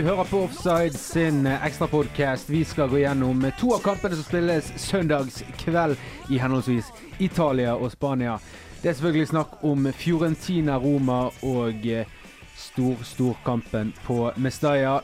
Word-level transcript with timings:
Hører 0.00 0.24
på 0.24 0.38
Offside 0.38 0.98
sin 0.98 1.46
ekstrapodkast. 1.46 2.50
Vi 2.50 2.64
skal 2.64 2.88
gå 2.88 3.02
gjennom 3.02 3.42
to 3.60 3.74
av 3.74 3.82
kampene 3.84 4.16
som 4.16 4.24
spilles 4.24 4.70
søndagskveld 4.80 5.98
i 6.32 6.38
henholdsvis 6.40 6.88
Italia 7.20 7.74
og 7.76 7.92
Spania. 7.92 8.38
Det 8.80 8.88
er 8.88 8.96
selvfølgelig 8.96 9.28
snakk 9.28 9.64
om 9.66 9.90
Fiorentina-Roma 9.92 11.18
og 11.44 11.84
eh, 11.84 12.08
stor-storkampen 12.56 13.92
på 14.06 14.30
Mestalla. 14.40 15.02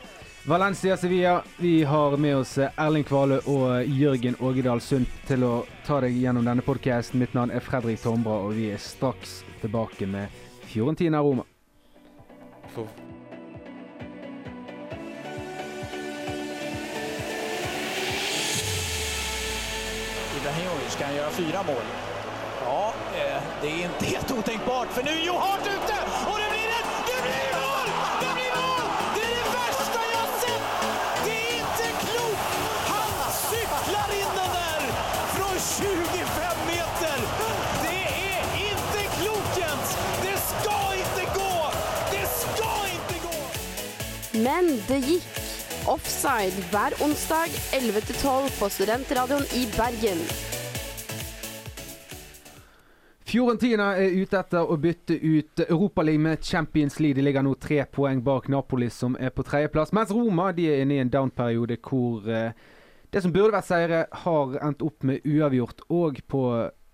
Valencia-Sevilla. 0.49 1.43
Vi 1.61 1.83
har 1.83 2.17
med 2.17 2.37
oss 2.41 2.57
Erling 2.57 3.05
Kvale 3.05 3.41
og 3.45 3.85
Jørgen 3.85 4.39
Ågedal 4.41 4.81
Sund 4.81 5.05
til 5.29 5.45
å 5.45 5.65
ta 5.85 6.01
deg 6.01 6.17
gjennom 6.17 6.47
denne 6.47 6.65
podkasten. 6.65 7.21
Mitt 7.21 7.37
navn 7.37 7.53
er 7.53 7.61
Fredrik 7.61 8.01
Tombra, 8.01 8.39
og 8.47 8.57
vi 8.57 8.71
er 8.73 8.81
straks 8.81 9.43
tilbake 9.61 10.09
med 10.09 10.33
Fiorentina-Roma. 10.71 11.45
Ibrahimovic 20.47 20.95
kan 20.95 21.15
göra 21.15 21.29
fyra 21.29 21.63
mål. 21.63 21.85
Ja, 22.65 22.93
eh, 23.15 23.41
det 23.61 23.67
är 23.67 23.83
inte 23.85 24.05
helt 24.13 24.31
otänkbart 24.31 24.87
för 24.91 25.03
nu 25.03 25.11
är 25.11 25.25
Johart 25.25 25.61
ute 25.61 25.97
och 26.29 26.37
det 26.41 26.49
blir 26.53 26.69
ett, 26.79 26.89
det 27.09 27.21
blir 27.27 27.49
mål! 27.61 27.87
Det 28.21 28.33
blir 28.37 28.53
mål! 28.61 28.85
Det 29.15 29.23
är 29.31 29.35
det 29.41 29.49
värsta 29.59 30.01
jag 30.17 30.29
sett! 30.41 30.65
Det 31.25 31.37
är 31.47 31.53
inte 31.63 31.87
klokt! 32.05 32.49
Han 32.93 33.31
cyklar 33.51 34.09
in 34.21 34.31
den 34.41 34.51
där 34.59 34.81
från 35.35 35.55
25 35.79 36.57
meter! 36.67 37.17
Det 37.83 38.03
är 38.33 38.43
inte 38.71 38.99
klokt 39.19 39.57
Jens! 39.57 39.97
Det 40.21 40.37
ska 40.51 40.77
inte 41.03 41.39
gå! 41.39 41.71
Det 42.11 42.27
ska 42.27 42.71
inte 42.95 43.27
gå! 43.27 43.37
Men 44.31 44.83
det 44.87 44.97
gikk. 44.97 45.36
Offside 45.87 46.51
hver 46.71 46.91
onsdag 47.03 47.47
11-12 47.71 48.59
på 48.59 48.67
Studentradioen 48.69 49.45
i 49.55 49.61
Bergen. 49.71 50.19
Fiorentina 53.27 53.93
er 53.95 54.11
ute 54.19 54.35
etter 54.39 54.67
å 54.67 54.75
bytte 54.83 55.15
ut 55.15 55.63
Europaligaen 55.63 56.25
med 56.25 56.43
Champions 56.43 56.99
League. 56.99 57.15
De 57.15 57.23
ligger 57.23 57.45
nå 57.47 57.55
tre 57.55 57.85
poeng 57.87 58.19
bak 58.23 58.49
Napoli, 58.51 58.89
som 58.91 59.15
er 59.15 59.31
på 59.31 59.47
tredjeplass. 59.47 59.95
Mens 59.95 60.11
Roma 60.11 60.49
de 60.51 60.67
er 60.67 60.83
inne 60.83 60.97
i 60.97 61.01
en 61.05 61.13
down-periode 61.13 61.79
hvor 61.79 62.27
eh, 62.27 62.51
det 63.07 63.23
som 63.23 63.31
burde 63.31 63.55
vært 63.55 63.71
seire, 63.71 64.03
har 64.25 64.59
endt 64.67 64.83
opp 64.83 65.07
med 65.07 65.23
uavgjort. 65.23 65.87
Og 65.87 66.19
på 66.27 66.43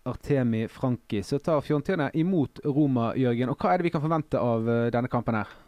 Artemi 0.05 0.67
Franki 0.69 1.25
så 1.25 1.41
tar 1.41 1.65
Fiorentina 1.65 2.11
imot 2.13 2.61
Roma, 2.65 3.15
Jørgen. 3.17 3.49
Og 3.49 3.57
hva 3.57 3.73
er 3.73 3.81
det 3.81 3.89
vi 3.89 3.97
kan 3.97 4.05
forvente 4.05 4.37
av 4.37 4.69
eh, 4.69 4.87
denne 4.93 5.09
kampen 5.09 5.41
her? 5.41 5.62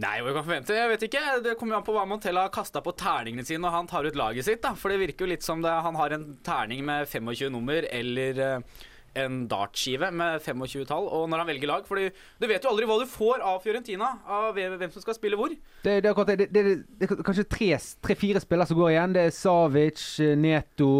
Nei, 0.00 0.22
hva 0.24 0.32
kan 0.32 0.46
forvente? 0.46 0.76
Jeg 0.76 0.88
vet 0.88 1.02
ikke. 1.04 1.24
Det 1.44 1.56
kommer 1.60 1.76
an 1.76 1.84
på 1.84 1.92
hva 1.92 2.06
Montella 2.08 2.46
har 2.46 2.54
kasta 2.54 2.80
på 2.84 2.94
terningene 2.96 3.44
sine 3.44 3.60
når 3.60 3.74
han 3.74 3.90
tar 3.90 4.06
ut 4.08 4.16
laget 4.16 4.46
sitt. 4.46 4.62
da 4.64 4.72
For 4.78 4.92
det 4.92 5.02
virker 5.02 5.26
jo 5.26 5.32
litt 5.34 5.44
som 5.44 5.60
det, 5.64 5.72
han 5.84 5.98
har 6.00 6.14
en 6.16 6.30
terning 6.44 6.80
med 6.88 7.04
25 7.10 7.52
nummer 7.52 7.84
eller 7.90 8.40
eh, 8.40 8.86
en 9.20 9.42
dartskive 9.48 10.08
med 10.16 10.40
25 10.40 10.86
tall. 10.88 11.10
Og 11.12 11.26
når 11.28 11.42
han 11.42 11.50
velger 11.50 11.68
lag 11.68 11.84
Fordi 11.84 12.06
du 12.40 12.46
vet 12.48 12.64
jo 12.64 12.72
aldri 12.72 12.88
hva 12.88 12.96
du 13.02 13.10
får 13.10 13.44
av 13.44 13.60
Fiorentina. 13.60 14.08
Av 14.24 14.56
hvem 14.56 14.88
som 14.94 15.04
skal 15.04 15.18
spille 15.18 15.36
hvor. 15.36 15.52
Det, 15.52 15.82
det, 15.84 15.98
er, 16.00 16.10
akkurat 16.14 16.32
det, 16.32 16.48
det, 16.48 16.62
det, 16.70 16.76
det 16.96 17.10
er 17.10 17.24
kanskje 17.28 17.48
tre-fire 17.52 18.40
spillere 18.40 18.70
som 18.70 18.80
går 18.80 18.94
igjen. 18.94 19.16
Det 19.18 19.26
er 19.28 19.34
Savic, 19.36 20.06
Neto, 20.40 20.92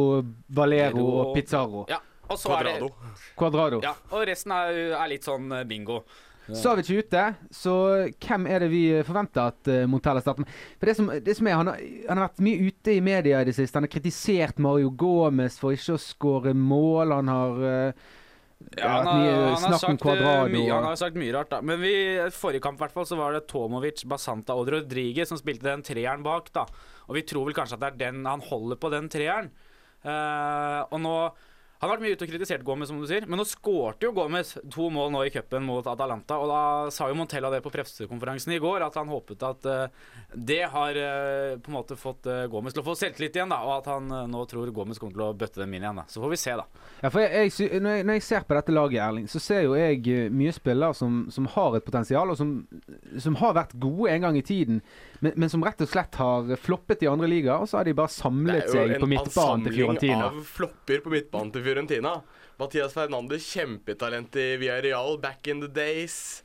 Valero 0.52 1.06
og 1.22 1.32
Pizarro. 1.38 1.86
Ja, 1.88 2.02
og 2.28 2.36
så 2.36 2.52
er 2.58 2.69
Quadrado. 2.69 2.92
det 2.92 3.32
Quadrado. 3.41 3.81
ja, 3.88 3.94
Og 4.12 4.28
resten 4.28 4.52
er, 4.52 4.82
er 4.98 5.10
litt 5.16 5.25
sånn 5.25 5.48
eh, 5.48 5.64
bingo. 6.47 6.60
Savic 6.60 6.91
er 6.91 7.03
ute, 7.03 7.25
så 7.54 7.75
hvem 8.22 8.48
er 8.50 8.64
det 8.64 8.70
vi 8.72 8.82
forventer 9.06 9.53
at 9.53 9.70
uh, 9.70 9.82
Montella 9.91 10.22
starter 10.22 10.44
med? 10.44 10.56
For 10.80 10.91
det 10.91 10.97
som, 10.98 11.10
det 11.26 11.36
som 11.38 11.50
er, 11.50 11.58
han 11.60 11.70
har, 11.72 11.84
han 12.08 12.19
har 12.20 12.28
vært 12.28 12.42
mye 12.47 12.70
ute 12.70 12.97
i 12.97 13.04
media 13.04 13.42
i 13.42 13.48
det 13.48 13.54
siste. 13.56 13.78
Han 13.78 13.86
har 13.86 13.92
kritisert 13.92 14.62
Mario 14.62 14.91
Gomez 14.91 15.58
for 15.60 15.76
ikke 15.76 15.97
å 15.97 16.02
skåre 16.02 16.54
mål. 16.56 17.14
Han 17.20 17.32
har 17.32 17.62
uh, 17.62 18.10
Ja, 18.78 18.88
han, 18.88 19.06
har, 19.06 19.26
han, 19.26 19.64
har 19.66 19.72
om 19.72 19.78
sagt, 19.82 20.06
eh, 20.06 20.58
han 20.70 20.86
har 20.86 20.98
sagt 21.00 21.16
mye 21.19 21.32
rart, 21.34 21.50
da. 21.50 21.62
Men 21.66 21.81
vi, 21.82 21.94
forrige 22.34 22.62
kamp 22.62 22.82
hvert 22.82 22.98
så 23.08 23.19
var 23.19 23.34
det 23.34 23.47
Tomovic, 23.50 24.04
Basanta 24.08 24.54
og 24.58 24.70
Rodriguez 24.70 25.32
som 25.32 25.41
spilte 25.41 25.66
den 25.66 25.82
treeren 25.86 26.22
bak. 26.26 26.52
da 26.54 26.66
Og 27.08 27.19
vi 27.19 27.26
tror 27.26 27.48
vel 27.48 27.58
kanskje 27.58 27.78
at 27.78 27.82
det 27.82 27.91
er 27.92 28.02
den 28.06 28.28
han 28.28 28.44
holder 28.47 28.78
på 28.78 28.92
den 28.94 29.10
treeren. 29.12 29.50
Uh, 30.02 30.82
og 30.91 30.98
nå 31.02 31.16
han 31.82 31.91
har 31.91 31.97
vært 31.97 32.03
mye 32.04 32.15
ute 32.15 32.22
og 32.22 32.31
kritisert 32.31 32.62
Gomez, 32.62 32.87
som 32.93 32.98
du 33.03 33.09
sier, 33.10 33.25
men 33.26 33.41
nå 33.41 33.43
skårte 33.43 34.06
jo 34.06 34.12
Gomez 34.15 34.53
to 34.70 34.84
mål 34.94 35.09
nå 35.10 35.25
i 35.26 35.32
cupen 35.34 35.65
mot 35.66 35.87
Atalanta. 35.91 36.37
Og 36.38 36.47
da 36.47 36.60
sa 36.94 37.09
jo 37.10 37.16
Montella 37.19 37.48
det 37.50 37.59
på 37.65 37.72
pressekonferansen 37.75 38.54
i 38.54 38.60
går, 38.62 38.84
at 38.87 38.98
han 39.00 39.10
håpet 39.10 39.43
at 39.48 39.66
uh, 39.66 40.12
det 40.31 40.60
har 40.70 41.00
uh, 41.03 41.56
på 41.59 41.72
en 41.72 41.75
måte 41.75 41.98
fått 41.98 42.28
uh, 42.31 42.44
Gomez 42.53 42.76
til 42.76 42.84
å 42.84 42.87
få 42.87 42.94
selvtillit 43.00 43.34
igjen, 43.34 43.50
da. 43.50 43.59
Og 43.66 43.81
at 43.81 43.91
han 43.91 44.15
nå 44.31 44.44
tror 44.47 44.70
Gomez 44.70 45.03
kommer 45.03 45.16
til 45.16 45.25
å 45.26 45.32
bøtte 45.34 45.65
dem 45.65 45.75
inn 45.75 45.82
igjen. 45.82 45.98
da 45.98 46.06
Så 46.06 46.22
får 46.22 46.31
vi 46.37 46.38
se, 46.44 46.54
da. 46.62 46.87
Ja, 47.00 47.10
for 47.10 47.25
jeg, 47.25 47.50
jeg, 47.50 47.82
når, 47.82 47.99
jeg, 47.99 48.06
når 48.06 48.20
jeg 48.20 48.26
ser 48.28 48.47
på 48.47 48.59
dette 48.60 48.78
laget, 48.78 49.03
Erling, 49.03 49.26
så 49.34 49.43
ser 49.43 49.66
jo 49.66 49.75
jeg 49.75 50.31
mye 50.31 50.54
spillere 50.54 50.94
som, 50.94 51.25
som 51.34 51.50
har 51.56 51.81
et 51.81 51.88
potensial, 51.91 52.31
og 52.31 52.38
som, 52.38 52.60
som 53.26 53.43
har 53.43 53.59
vært 53.59 53.75
gode 53.82 54.14
en 54.14 54.28
gang 54.28 54.38
i 54.38 54.47
tiden, 54.47 54.78
men, 55.22 55.32
men 55.38 55.50
som 55.52 55.62
rett 55.62 55.80
og 55.84 55.88
slett 55.90 56.16
har 56.18 56.48
floppet 56.58 57.04
i 57.04 57.08
andre 57.10 57.28
liga, 57.30 57.60
og 57.62 57.68
så 57.70 57.78
har 57.78 57.86
de 57.86 57.94
bare 57.94 58.10
samlet 58.10 58.66
seg 58.72 58.96
på 58.98 59.06
midtbanen 59.06 59.68
til 59.68 59.76
Fiorentina. 59.76 60.24
av 60.26 60.40
flopper 60.48 61.04
på 61.04 61.12
midtbanen 61.12 61.52
til 61.54 61.62
Fiorentina. 61.62 62.14
Mathias 62.58 62.96
Fernandes, 62.96 63.46
kjempetalent 63.54 64.34
i 64.38 64.48
Villarreal 64.58 65.20
back 65.22 65.46
in 65.46 65.62
the 65.62 65.70
days. 65.70 66.42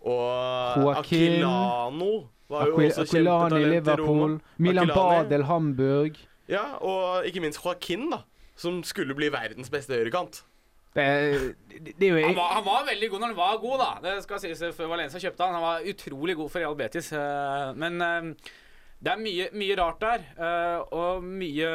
Og 0.00 0.80
Joaquin. 0.80 1.36
Aquilano 1.36 2.10
var 2.48 2.70
jo 2.70 2.78
Aquil, 2.78 2.90
også 2.94 3.04
Aquilani 3.04 3.60
i 3.60 3.70
Liverpool, 3.74 4.38
Milan 4.56 4.88
Aquilani. 4.88 5.28
Badel 5.28 5.44
Hamburg. 5.50 6.20
Ja, 6.48 6.64
og 6.80 7.28
ikke 7.28 7.44
minst 7.44 7.60
Joaquin, 7.60 8.08
da. 8.14 8.22
Som 8.58 8.80
skulle 8.88 9.14
bli 9.14 9.28
verdens 9.30 9.68
beste 9.70 9.94
høyrekant. 9.94 10.42
Det, 10.98 11.54
det, 11.78 11.92
det 12.00 12.08
Han 12.24 12.34
var, 12.34 12.54
han 12.58 12.64
var 12.66 12.86
veldig 12.88 13.08
god 13.12 13.20
når 13.22 13.32
han 13.32 13.38
var 13.38 13.60
god, 13.62 13.78
da. 13.84 13.90
Det 14.02 14.14
skal 14.24 14.40
sies 14.42 14.62
før 14.74 14.90
Valencia 14.96 15.20
kjøpte 15.22 15.46
han. 15.46 15.54
Han 15.58 15.66
var 15.68 15.86
utrolig 15.92 16.34
god 16.40 16.50
for 16.50 16.64
Real 16.64 16.74
Betis. 16.78 17.12
eh, 17.14 17.72
Men 17.78 18.02
eh, 18.02 18.52
det 18.98 19.12
er 19.14 19.20
mye, 19.22 19.48
mye 19.54 19.76
rart 19.78 20.00
der, 20.02 20.24
eh, 20.34 20.78
og 20.98 21.22
mye 21.24 21.72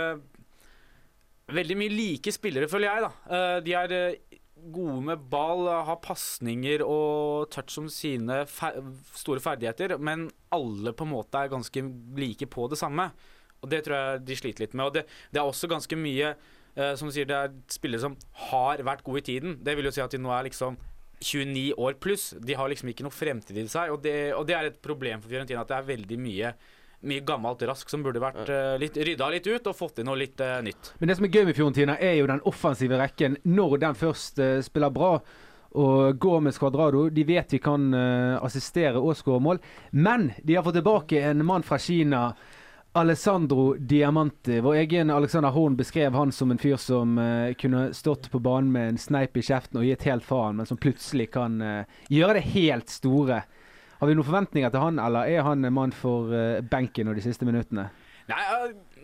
Veldig 1.53 1.75
mye 1.75 1.91
like 1.91 2.31
spillere, 2.31 2.69
føler 2.71 2.87
jeg, 2.87 3.03
da. 3.03 3.09
Eh, 3.35 3.57
De 3.65 3.73
er 3.75 3.93
eh, 3.97 4.37
gode 4.73 5.01
med 5.09 5.25
ball, 5.31 5.65
har 5.87 5.97
pasninger 6.03 6.83
og 6.87 7.49
touch 7.51 7.73
som 7.75 7.89
sine 7.91 8.45
fer 8.47 8.77
store 9.19 9.43
ferdigheter, 9.43 9.97
men 9.99 10.29
alle 10.55 10.93
på 10.95 11.03
en 11.03 11.11
måte 11.11 11.41
er 11.43 11.51
ganske 11.51 11.83
like 12.15 12.47
på 12.47 12.69
det 12.71 12.79
samme. 12.79 13.09
Og 13.59 13.67
det 13.71 13.81
tror 13.85 13.97
jeg 13.99 14.23
de 14.29 14.37
sliter 14.39 14.63
litt 14.65 14.73
med. 14.79 14.85
Og 14.87 14.95
det, 14.95 15.03
det 15.35 15.41
er 15.41 15.49
også 15.51 15.67
ganske 15.71 15.99
mye 15.99 16.31
eh, 16.75 16.93
Som 16.99 17.09
du 17.09 17.15
sier, 17.15 17.27
det 17.29 17.37
er 17.37 17.55
spillere 17.71 18.03
som 18.03 18.17
har 18.49 18.83
vært 18.85 19.03
gode 19.05 19.23
i 19.23 19.27
tiden. 19.33 19.57
Det 19.63 19.75
vil 19.77 19.89
jo 19.89 19.93
si 19.95 20.03
at 20.03 20.13
de 20.13 20.21
nå 20.21 20.33
er 20.35 20.47
liksom 20.49 20.77
29 21.23 21.73
år 21.79 21.97
pluss. 22.03 22.31
De 22.39 22.55
har 22.57 22.69
liksom 22.71 22.91
ikke 22.91 23.05
noe 23.05 23.15
fremtid 23.15 23.57
i 23.57 23.67
seg. 23.71 23.93
Og 23.93 24.01
det, 24.03 24.33
og 24.37 24.47
det 24.49 24.57
er 24.57 24.69
et 24.69 24.81
problem 24.83 25.21
for 25.23 25.31
Fiorentina 25.31 25.63
at 25.63 25.71
det 25.71 25.79
er 25.79 25.91
veldig 25.93 26.21
mye 26.21 26.55
mye 27.03 27.19
gammelt 27.27 27.59
rask 27.67 27.89
som 27.91 27.99
burde 27.99 28.21
vært 28.23 28.47
uh, 28.47 28.77
litt, 28.79 28.95
rydda 28.95 29.25
litt 29.33 29.47
ut 29.51 29.65
og 29.67 29.75
fått 29.75 29.97
inn 29.99 30.07
noe 30.07 30.21
litt 30.21 30.39
uh, 30.39 30.61
nytt. 30.63 30.93
Men 31.01 31.09
det 31.11 31.17
som 31.17 31.25
er 31.27 31.33
gøy 31.35 31.49
med 31.49 31.57
Fiorentina, 31.57 31.97
er 31.99 32.13
jo 32.15 32.29
den 32.31 32.39
offensive 32.47 32.95
rekken 32.95 33.35
når 33.43 33.73
den 33.81 33.97
først 33.99 34.39
spiller 34.63 34.93
bra. 34.95 35.17
Og 35.83 36.15
Gomez 36.23 36.55
Cuadrado 36.61 37.09
de 37.11 37.25
vet 37.27 37.51
de 37.51 37.59
kan 37.59 37.91
assistere 38.39 39.01
og 39.03 39.17
skåre 39.19 39.43
mål. 39.43 39.59
Men 39.91 40.29
de 40.47 40.55
har 40.55 40.63
fått 40.63 40.77
tilbake 40.79 41.19
en 41.27 41.43
mann 41.43 41.67
fra 41.67 41.75
Kina. 41.81 42.29
Alessandro 42.95 43.73
Diamanti. 43.73 44.59
Vår 44.59 44.75
egen 44.75 45.09
Alexander 45.09 45.49
Horn 45.49 45.75
beskrev 45.75 46.13
han 46.13 46.31
som 46.31 46.51
en 46.51 46.57
fyr 46.57 46.77
som 46.77 47.17
uh, 47.17 47.53
kunne 47.53 47.93
stått 47.93 48.31
på 48.31 48.39
banen 48.39 48.71
med 48.71 48.89
en 48.89 48.99
sneip 49.01 49.37
i 49.37 49.41
kjeften 49.41 49.79
og 49.81 49.87
gitt 49.87 50.05
helt 50.05 50.25
faen, 50.27 50.59
men 50.59 50.69
som 50.69 50.77
plutselig 50.77 51.31
kan 51.33 51.57
uh, 51.57 51.89
gjøre 52.13 52.37
det 52.37 52.43
helt 52.53 52.93
store. 52.93 53.39
Har 53.97 54.09
vi 54.09 54.13
noen 54.13 54.27
forventninger 54.27 54.69
til 54.69 54.85
han, 54.85 55.01
eller 55.01 55.25
er 55.25 55.41
han 55.41 55.65
en 55.65 55.73
mann 55.73 55.95
for 55.97 56.29
uh, 56.29 56.61
benken 56.61 57.09
og 57.09 57.17
de 57.17 57.25
siste 57.25 57.49
minuttene? 57.49 57.87
Nei, 58.29 58.43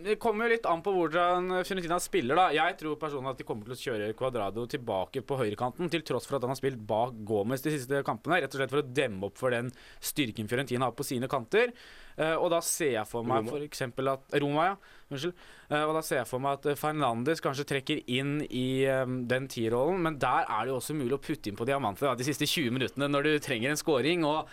Det 0.00 0.16
kommer 0.22 0.46
jo 0.46 0.54
litt 0.54 0.66
an 0.68 0.80
på 0.84 0.92
hvordan 0.94 1.50
Fiorentina 1.66 1.98
spiller. 2.00 2.38
da 2.38 2.46
Jeg 2.54 2.76
tror 2.80 2.98
personlig 3.00 3.34
at 3.34 3.40
de 3.40 3.46
kommer 3.48 3.68
til 3.68 3.74
å 3.74 3.80
kjøre 3.80 4.12
Cuadrado 4.16 4.64
tilbake 4.70 5.22
på 5.26 5.38
høyrekanten, 5.40 5.90
til 5.92 6.04
tross 6.06 6.28
for 6.28 6.38
at 6.38 6.46
han 6.46 6.54
har 6.54 6.60
spilt 6.60 6.80
bak 6.88 7.18
Gomez 7.28 7.64
de 7.64 7.74
siste 7.74 8.00
kampene. 8.06 8.40
Rett 8.40 8.54
og 8.54 8.62
slett 8.62 8.72
for 8.72 8.82
å 8.82 8.92
demme 9.00 9.28
opp 9.28 9.36
for 9.40 9.52
den 9.54 9.68
styrken 10.00 10.48
Fiorentina 10.50 10.88
har 10.88 10.96
på 10.96 11.06
sine 11.06 11.28
kanter. 11.30 11.74
Eh, 12.16 12.34
og 12.34 12.50
da 12.52 12.62
ser 12.64 12.94
jeg 12.98 13.08
for 13.08 13.26
meg 13.26 13.48
f.eks. 13.48 13.86
at 13.86 14.34
Roma, 14.42 14.72
ja. 14.72 14.74
Unnskyld. 15.10 15.46
Eh, 15.70 15.84
og 15.84 15.94
da 15.96 16.02
ser 16.06 16.22
jeg 16.22 16.30
for 16.30 16.44
meg 16.44 16.58
at 16.58 16.68
eh, 16.70 16.80
Fernandes 16.80 17.44
kanskje 17.44 17.68
trekker 17.70 18.02
inn 18.10 18.38
i 18.46 18.84
den 19.30 19.48
tierrollen, 19.50 20.02
men 20.04 20.18
der 20.20 20.44
er 20.46 20.66
det 20.66 20.74
jo 20.74 20.80
også 20.80 20.96
mulig 20.98 21.16
å 21.16 21.22
putte 21.22 21.50
inn 21.50 21.58
på 21.58 21.68
diamanter 21.68 22.12
de 22.18 22.26
siste 22.26 22.48
20 22.48 22.76
minuttene 22.76 23.08
når 23.10 23.26
du 23.26 23.32
trenger 23.42 23.72
en 23.72 23.80
scoring. 23.80 24.26
og 24.28 24.48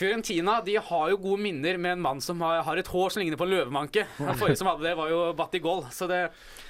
Fiorentina 0.00 0.62
de 0.64 0.78
har 0.80 1.10
jo 1.12 1.18
gode 1.20 1.42
minner 1.44 1.76
med 1.76 1.98
en 1.98 2.00
mann 2.00 2.20
som 2.24 2.40
har, 2.40 2.62
har 2.64 2.80
et 2.80 2.88
hår 2.88 3.12
som 3.12 3.20
ligner 3.20 3.36
på 3.36 3.44
en 3.44 3.52
løvemanke. 3.52 4.06
Den 4.18 4.38
forrige 4.40 4.56
som 4.56 4.70
hadde 4.70 4.86
det, 4.86 4.94
var 4.96 5.10
jo 5.12 5.18
Batigol. 5.36 5.82
Så 5.92 6.08
det 6.08 6.22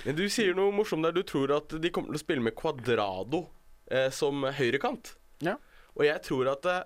Men 0.03 0.19
du 0.19 0.25
sier 0.27 0.57
noe 0.59 0.75
morsomt 0.75 1.07
der. 1.07 1.15
Du 1.15 1.23
tror 1.23 1.55
at 1.61 1.71
de 1.79 1.93
kommer 1.95 2.11
til 2.11 2.19
å 2.19 2.25
spille 2.25 2.43
med 2.43 2.57
Quadrado 2.59 3.45
eh, 3.87 4.09
som 4.11 4.43
høyrekant. 4.43 5.15
Ja. 5.47 5.61
Og 5.95 6.09
jeg 6.09 6.25
tror 6.27 6.51
at 6.57 6.67
eh, 6.67 6.83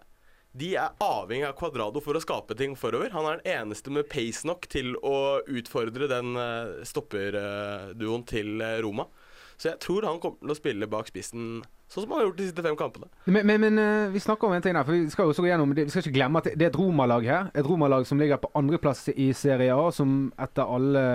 de 0.54 0.74
er 0.78 0.92
avhengig 1.02 1.48
av 1.48 1.56
Cuadrado 1.58 2.04
for 2.04 2.14
å 2.14 2.22
skape 2.22 2.54
ting 2.60 2.76
forover. 2.78 3.10
Han 3.16 3.26
er 3.26 3.40
den 3.40 3.54
eneste 3.56 3.90
med 3.90 4.06
pace 4.12 4.44
nok 4.46 4.68
til 4.70 4.92
å 5.00 5.40
utfordre 5.48 6.10
den 6.12 6.36
eh, 6.38 6.84
stopperduoen 6.86 8.28
til 8.28 8.60
eh, 8.60 8.76
Roma. 8.84 9.08
Så 9.56 9.72
jeg 9.72 9.80
tror 9.82 10.06
han 10.06 10.20
kommer 10.20 10.44
til 10.44 10.52
å 10.52 10.58
spille 10.60 10.90
bak 10.90 11.08
spissen 11.08 11.64
sånn 11.94 12.04
som 12.04 12.14
han 12.14 12.20
har 12.20 12.26
gjort 12.28 12.40
de 12.40 12.46
siste 12.48 12.64
fem 12.66 12.78
kampene. 12.78 13.10
Men, 13.26 13.46
men, 13.46 13.60
men 13.62 13.78
eh, 13.78 14.08
vi 14.14 14.22
snakker 14.22 14.48
om 14.48 14.56
en 14.56 14.64
ting 14.64 14.74
der, 14.74 14.86
for 14.86 14.96
vi 14.96 15.12
skal 15.12 15.28
jo 15.28 15.34
også 15.34 15.44
gå 15.44 15.50
gjennom 15.52 15.74
Vi 15.76 15.86
skal 15.92 16.02
ikke 16.02 16.16
glemme 16.16 16.42
at 16.42 16.50
det 16.50 16.66
er 16.66 16.72
et 16.72 16.80
Roma-lag 16.80 17.28
her. 17.28 17.52
Et 17.54 17.66
Roma-lag 17.66 18.06
som 18.08 18.18
ligger 18.18 18.42
på 18.42 18.50
andreplass 18.58 19.06
i 19.14 19.30
Serie 19.38 19.76
A, 19.76 19.86
som 19.94 20.26
etter 20.42 20.66
alle 20.76 21.06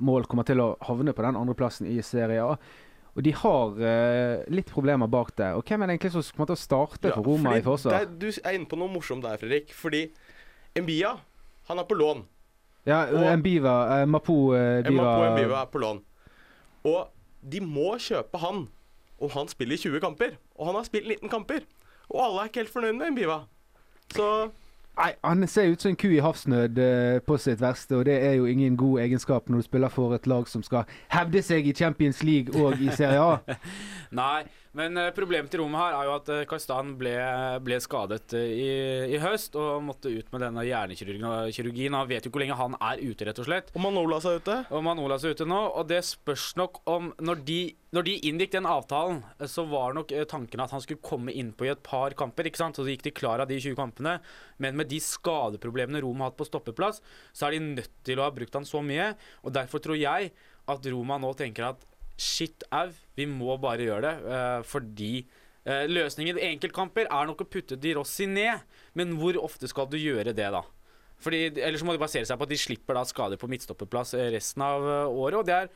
mål 0.00 0.24
kommer 0.30 0.46
til 0.48 0.62
å 0.62 0.72
havne 0.86 1.12
på 1.12 1.24
den 1.26 1.36
andreplassen 1.36 1.90
i 1.90 1.98
Serie 2.06 2.46
A. 2.46 2.56
Og 3.12 3.24
de 3.26 3.32
har 3.36 3.74
uh, 3.76 4.44
litt 4.48 4.70
problemer 4.72 5.10
bak 5.10 5.34
det. 5.36 5.50
Og 5.58 5.66
hvem 5.68 5.82
er 5.84 5.90
det 5.90 5.96
egentlig 5.98 6.12
som 6.14 6.36
kommer 6.36 6.52
til 6.52 6.56
å 6.56 6.62
starte 6.62 7.10
Ja, 7.10 7.16
for 7.18 7.28
Roma 7.28 7.56
i 7.58 7.64
forsvar? 7.64 8.06
Du 8.08 8.30
er 8.30 8.56
inne 8.56 8.68
på 8.70 8.78
noe 8.80 8.88
morsomt 8.88 9.26
der, 9.26 9.36
Fredrik. 9.40 9.74
Fordi 9.76 10.06
Mbia, 10.80 11.12
han 11.68 11.82
er 11.82 11.88
på 11.88 11.98
lån. 11.98 12.22
Ja, 12.88 13.04
og- 13.12 13.38
Mbiva, 13.38 13.74
eh, 14.00 14.06
Mapo 14.06 14.54
uh, 14.54 14.80
Biva 14.82 15.02
Mapo 15.02 15.34
Mbiva 15.36 15.60
er 15.60 15.68
på 15.74 15.82
lån. 15.82 16.00
Og 16.88 17.02
de 17.52 17.60
må 17.60 17.92
kjøpe 18.00 18.40
han 18.42 18.64
om 19.22 19.30
han 19.36 19.48
spiller 19.48 19.78
20 19.78 20.02
kamper. 20.02 20.34
Og 20.58 20.66
han 20.68 20.78
har 20.78 20.88
spilt 20.88 21.08
19 21.08 21.30
kamper. 21.32 21.62
Og 22.10 22.18
alle 22.24 22.42
er 22.42 22.50
ikke 22.50 22.64
helt 22.64 22.74
fornøyd 22.74 22.98
med 22.98 23.14
Mbiva. 23.14 23.38
Så 24.12 24.50
Nei, 24.92 25.12
Han 25.24 25.46
ser 25.48 25.70
ut 25.72 25.80
som 25.80 25.88
en 25.94 25.96
ku 25.96 26.10
i 26.12 26.20
havsnød 26.20 26.78
eh, 26.78 27.20
på 27.24 27.38
sitt 27.40 27.62
verste, 27.62 27.96
og 27.96 28.04
det 28.04 28.18
er 28.20 28.34
jo 28.36 28.44
ingen 28.44 28.76
god 28.76 29.00
egenskap 29.00 29.48
når 29.48 29.62
du 29.62 29.64
spiller 29.64 29.88
for 29.88 30.12
et 30.14 30.26
lag 30.28 30.44
som 30.48 30.62
skal 30.62 30.84
hevde 31.14 31.40
seg 31.42 31.66
i 31.66 31.72
Champions 31.72 32.20
League 32.22 32.52
og 32.60 32.76
i 32.76 32.90
Serie 32.92 33.22
A. 33.24 33.56
Nei, 34.20 34.42
men 34.78 34.96
eh, 34.96 35.10
problemet 35.12 35.52
til 35.52 35.60
Roma 35.60 35.82
her 35.82 35.94
er 35.98 36.06
jo 36.08 36.14
at 36.16 36.30
uh, 36.32 36.42
Karstan 36.48 36.94
ble, 36.96 37.12
ble 37.64 37.76
skadet 37.82 38.32
eh, 38.38 38.52
i, 38.56 38.70
i 39.12 39.18
høst 39.20 39.56
og 39.60 39.82
måtte 39.84 40.08
ut 40.08 40.30
med 40.32 40.44
denne 40.46 40.64
hjernekirurgien. 40.64 41.96
Han 41.96 42.08
vet 42.08 42.24
jo 42.24 42.30
ikke 42.30 42.38
hvor 42.38 42.44
lenge 42.46 42.56
han 42.56 42.76
er 42.78 43.02
ute, 43.02 43.26
rett 43.28 43.42
og 43.42 43.48
slett. 43.48 43.68
Og 43.76 43.84
Manolas 43.84 44.26
er 44.28 44.40
ute. 44.40 44.56
Og 44.72 44.84
Manolas 44.86 45.26
er 45.28 45.36
ute 45.36 45.46
nå, 45.48 45.60
og 45.76 45.90
det 45.90 46.00
spørs 46.08 46.54
nok 46.56 46.80
om 46.88 47.10
Når 47.20 47.42
de, 47.44 47.58
når 47.92 48.06
de 48.06 48.14
inngikk 48.30 48.54
den 48.56 48.70
avtalen, 48.70 49.20
eh, 49.36 49.50
så 49.50 49.66
var 49.68 49.92
nok 49.98 50.14
eh, 50.16 50.24
tanken 50.28 50.64
at 50.64 50.72
han 50.72 50.84
skulle 50.84 51.04
komme 51.04 51.36
innpå 51.36 51.68
i 51.68 51.74
et 51.74 51.84
par 51.84 52.16
kamper. 52.16 52.48
ikke 52.48 52.62
sant? 52.62 52.80
Så 52.80 52.88
de 52.88 52.96
gikk 52.96 53.04
de 53.10 53.16
klar 53.20 53.44
av 53.44 53.52
de 53.52 53.60
20 53.60 53.76
kampene. 53.76 54.18
Men 54.56 54.80
med 54.80 54.88
de 54.88 55.02
skadeproblemene 55.04 56.00
Roma 56.00 56.24
har 56.24 56.32
hatt 56.32 56.40
på 56.40 56.48
stoppeplass, 56.48 57.04
så 57.36 57.50
er 57.50 57.58
de 57.58 57.64
nødt 57.76 57.92
til 58.08 58.20
å 58.20 58.24
ha 58.24 58.32
brukt 58.32 58.56
han 58.56 58.68
så 58.68 58.80
mye. 58.80 59.12
Og 59.44 59.52
derfor 59.52 59.84
tror 59.84 60.00
jeg 60.00 60.32
at 60.72 60.92
Roma 60.94 61.20
nå 61.20 61.36
tenker 61.36 61.72
at 61.74 61.88
shit 62.18 62.64
au, 62.72 62.90
vi 63.16 63.26
må 63.28 63.56
bare 63.60 63.86
gjøre 63.86 64.02
det. 64.04 64.34
eh, 64.36 64.60
fordi 64.68 65.12
eh, 65.64 65.86
løsningen 65.90 66.38
i 66.38 66.48
enkeltkamper 66.52 67.08
er 67.08 67.28
nok 67.28 67.44
å 67.44 67.48
putte 67.48 67.78
De 67.80 67.94
Rossi 67.98 68.26
ned. 68.26 68.62
Men 68.98 69.16
hvor 69.20 69.38
ofte 69.42 69.68
skal 69.70 69.88
du 69.90 69.98
gjøre 70.00 70.34
det, 70.36 70.50
da? 70.52 70.62
Fordi, 71.22 71.44
ellers 71.62 71.84
må 71.86 71.94
de 71.94 72.02
basere 72.02 72.26
seg 72.26 72.38
på 72.38 72.48
at 72.48 72.50
de 72.50 72.58
slipper 72.58 72.98
da 72.98 73.04
skader 73.06 73.38
på 73.38 73.48
midtstopperplass 73.50 74.14
eh, 74.18 74.30
resten 74.34 74.64
av 74.66 74.84
året. 75.10 75.38
Og 75.40 75.46
det 75.46 75.56
er, 75.56 75.68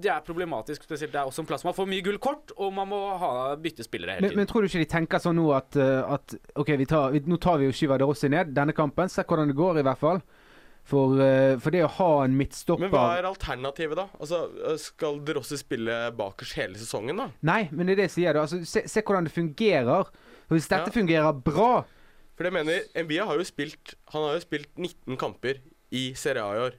det 0.00 0.10
er 0.10 0.24
problematisk. 0.26 0.82
spesielt 0.82 1.12
Det 1.14 1.20
er 1.20 1.30
også 1.30 1.44
en 1.44 1.50
plass 1.50 1.66
man 1.66 1.76
får 1.76 1.90
mye 1.90 2.04
gull 2.04 2.18
kort, 2.22 2.54
og 2.56 2.72
man 2.74 2.90
må 2.90 3.02
ha 3.20 3.32
bytte 3.60 3.86
spillere 3.86 4.16
hele 4.16 4.28
tiden. 4.30 4.40
men 4.42 4.50
tror 4.50 4.64
du 4.64 4.70
ikke 4.70 4.82
de 4.82 4.90
tenker 4.96 5.22
sånn 5.22 5.38
nå 5.38 5.50
at, 5.56 5.76
at 5.76 6.38
OK, 6.58 6.74
vi 6.80 6.88
tar, 6.90 7.12
vi, 7.14 7.22
nå 7.28 7.38
tar 7.38 7.60
vi 7.60 7.68
jo 7.70 7.76
Skyva 7.76 8.00
de 8.00 8.08
Rossi 8.08 8.32
ned 8.32 8.54
denne 8.56 8.74
kampen. 8.76 9.12
Se 9.12 9.22
hvordan 9.22 9.52
det 9.52 9.58
går, 9.60 9.82
i 9.82 9.86
hvert 9.86 10.02
fall. 10.02 10.24
For, 10.84 11.16
eh, 11.24 11.54
for 11.64 11.72
det 11.72 11.80
å 11.86 11.88
ha 11.96 12.08
en 12.26 12.34
midtstopper 12.36 12.84
Men 12.84 12.92
hva 12.92 13.16
er 13.16 13.24
alternativet, 13.24 13.96
da? 13.96 14.04
Altså, 14.20 14.76
Skal 14.82 15.16
Drossi 15.24 15.56
spille 15.56 16.10
bakerst 16.12 16.58
hele 16.58 16.76
sesongen, 16.76 17.16
da? 17.16 17.30
Nei, 17.42 17.62
men 17.72 17.86
det 17.88 17.94
er 17.94 18.02
det 18.02 18.08
jeg 18.10 18.16
sier. 18.18 18.36
da. 18.36 18.42
Altså, 18.44 18.60
se, 18.68 18.82
se 18.92 19.00
hvordan 19.00 19.24
det 19.24 19.32
fungerer. 19.32 20.10
Hvis 20.52 20.68
dette 20.68 20.90
Ja. 20.90 20.92
fungerer 20.92 21.32
bra 21.42 21.70
For 22.36 22.44
det 22.44 22.52
mener, 22.52 22.82
Mbia 23.00 23.24
har 23.24 23.38
jo 23.40 23.44
spilt 23.48 23.94
Han 24.12 24.26
har 24.26 24.34
jo 24.36 24.40
spilt 24.44 24.68
19 24.76 25.16
kamper 25.16 25.62
i 25.94 26.12
Serie 26.18 26.42
A 26.44 26.52
i 26.58 26.64
år. 26.68 26.76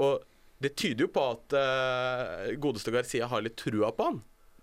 Og 0.00 0.22
det 0.62 0.76
tyder 0.78 1.04
jo 1.04 1.08
på 1.12 1.22
at 1.34 1.52
uh, 1.58 2.52
godeste 2.62 2.92
Garcia 2.94 3.26
har 3.28 3.42
litt 3.42 3.56
trua 3.58 3.90
på 3.92 4.04
han. 4.06 4.20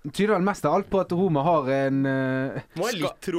Tyder 0.07 0.33
vel 0.33 0.45
mest 0.47 0.65
av 0.65 0.73
alt 0.77 0.87
på 0.89 0.99
at 1.01 1.11
Roma 1.11 1.41
har 1.43 1.69
en, 1.73 2.05
uh, 2.05 2.59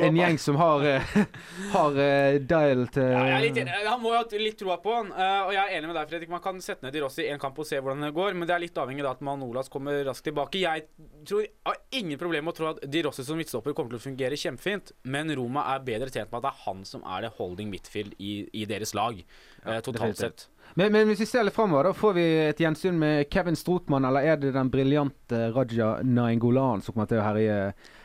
en 0.05 0.17
gjeng 0.17 0.39
som 0.39 0.59
har, 0.61 0.85
uh, 0.85 1.15
har 1.75 1.97
uh, 1.97 2.37
dial 2.53 2.85
til 2.93 3.09
Ja. 3.09 3.39
Han 3.87 4.03
må 4.03 4.13
jo 4.13 4.19
ha 4.19 4.43
litt 4.43 4.59
troa 4.61 4.77
på 4.83 4.93
han. 4.93 5.09
og 5.15 5.55
jeg 5.55 5.63
er 5.63 5.79
enig 5.79 5.89
med 5.89 5.97
deg, 5.97 6.11
Fredrik. 6.13 6.33
Man 6.33 6.45
kan 6.45 6.61
sette 6.65 6.85
ned 6.85 6.95
De 6.95 7.03
Rossi 7.05 7.25
i 7.25 7.31
én 7.33 7.41
kamp 7.41 7.59
og 7.59 7.69
se 7.69 7.81
hvordan 7.81 8.05
det 8.05 8.13
går, 8.17 8.37
men 8.37 8.49
det 8.49 8.57
er 8.57 8.65
litt 8.67 8.77
avhengig 8.81 9.07
av 9.07 9.15
at 9.15 9.25
Manolas 9.25 9.73
kommer 9.73 10.05
raskt 10.05 10.29
tilbake. 10.29 10.61
Jeg 10.61 10.87
tror, 11.25 11.47
jeg 11.47 11.71
har 11.71 11.81
ingen 12.03 12.21
problemer 12.21 12.51
med 12.51 12.55
å 12.55 12.59
tro 12.61 12.71
at 12.75 12.85
De 12.85 13.05
Rossi 13.09 13.25
som 13.25 13.41
midtstopper 13.41 13.77
kommer 13.77 13.97
til 13.97 14.03
å 14.03 14.07
fungere 14.11 14.39
kjempefint, 14.41 14.93
men 15.09 15.33
Roma 15.41 15.65
er 15.73 15.85
bedre 15.87 16.13
tjent 16.13 16.29
med 16.29 16.43
at 16.43 16.51
det 16.51 16.53
er 16.53 16.65
han 16.67 16.85
som 16.89 17.05
er 17.09 17.25
det 17.25 17.35
holding 17.41 17.73
midtfield 17.73 18.17
i, 18.21 18.35
i 18.53 18.69
deres 18.69 18.93
lag, 18.99 19.25
eh, 19.65 19.81
totalt 19.87 20.21
sett. 20.21 20.50
Men, 20.79 20.93
men 20.95 21.09
hvis 21.11 21.23
vi 21.25 21.27
ser 21.27 21.45
litt 21.47 21.57
framover, 21.57 21.89
da 21.89 21.97
får 21.97 22.13
vi 22.15 22.27
et 22.45 22.61
gjensyn 22.63 22.99
med 22.99 23.27
Kevin 23.33 23.59
Strotmann, 23.59 24.05
eller 24.07 24.23
er 24.27 24.37
det 24.39 24.53
den 24.55 24.71
briljante 24.71 25.49
Raja 25.55 25.97
Naingolan 26.07 26.83
som 26.85 26.95
kommer 26.95 27.11
til 27.11 27.19
å 27.19 27.27
herje, 27.27 27.59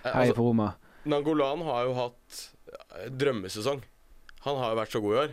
Eh, 0.05 0.11
herje 0.11 0.29
altså, 0.29 0.35
for 0.37 0.43
Roma? 0.49 0.67
Nangolan 1.09 1.61
har 1.65 1.85
jo 1.87 1.93
hatt 1.97 2.41
eh, 2.99 3.09
drømmesesong. 3.09 3.81
Han 4.45 4.59
har 4.61 4.67
jo 4.71 4.79
vært 4.79 4.93
så 4.93 5.01
god 5.01 5.13
i 5.13 5.21
år. 5.23 5.31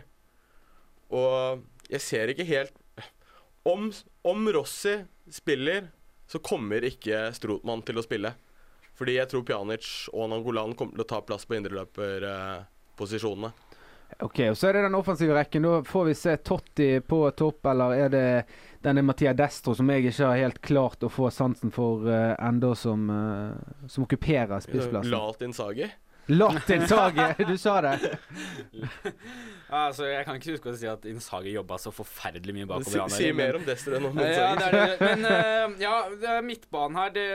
Og 1.12 1.92
jeg 1.92 2.00
ser 2.00 2.32
ikke 2.32 2.48
helt 2.48 2.72
Om, 3.68 3.92
om 4.26 4.48
Rossi 4.56 4.96
spiller, 5.30 5.84
så 6.26 6.38
kommer 6.42 6.82
ikke 6.82 7.32
Strotmann 7.36 7.82
til 7.86 7.98
å 8.00 8.02
spille. 8.02 8.34
Fordi 8.98 9.14
jeg 9.14 9.28
tror 9.30 9.44
Pjanic 9.46 10.08
og 10.10 10.30
Nangolan 10.32 10.74
kommer 10.74 10.94
til 10.96 11.04
å 11.04 11.10
ta 11.12 11.20
plass 11.22 11.46
på 11.46 11.54
indreløperposisjonene. 11.60 13.50
Ok, 14.20 14.40
og 14.50 14.56
Så 14.56 14.68
er 14.68 14.72
det 14.78 14.84
den 14.86 14.98
offensive 14.98 15.34
rekken. 15.36 15.62
Da 15.62 15.80
får 15.86 16.04
vi 16.10 16.14
se 16.18 16.36
Totti 16.36 16.90
på 17.00 17.24
topp, 17.38 17.66
eller 17.72 17.96
er 17.96 18.12
det 18.12 18.26
denne 18.82 19.04
Mattia 19.06 19.32
Destro 19.32 19.74
som 19.78 19.90
jeg 19.90 20.04
ikke 20.04 20.26
har 20.26 20.40
helt 20.42 20.62
klart 20.62 21.04
å 21.06 21.10
få 21.12 21.30
sansen 21.30 21.72
for 21.74 22.06
uh, 22.08 22.34
enda, 22.42 22.74
som, 22.78 23.08
uh, 23.10 23.86
som 23.88 24.06
okkuperer 24.06 24.58
spissplassen? 24.64 25.12
Lat 25.14 25.44
Insagi. 25.46 25.90
Latin 26.26 26.82
Insage, 26.82 27.34
du 27.48 27.56
sa 27.58 27.80
det! 27.80 27.98
Altså, 29.72 30.04
jeg 30.06 30.26
kan 30.26 30.36
ikke 30.38 30.52
huske 30.54 30.70
å 30.70 30.76
si 30.76 30.86
at 30.86 31.06
Insagi 31.10 31.54
jobba 31.56 31.78
så 31.80 31.90
forferdelig 31.94 32.54
mye 32.54 32.68
bakover. 32.68 33.08
Sier 33.10 33.14
si 33.16 33.30
mer 33.34 33.56
om 33.58 33.64
Destro 33.66 33.96
enn 33.98 34.06
om 34.10 34.20
Ja, 34.20 34.52
det 34.58 34.68
er 34.68 34.76
det. 34.76 34.98
Men 35.00 35.26
uh, 35.26 35.80
ja, 35.82 35.94
det 36.12 36.28
er 36.36 36.44
midtbanen 36.46 36.98
her 37.00 37.14
det, 37.16 37.26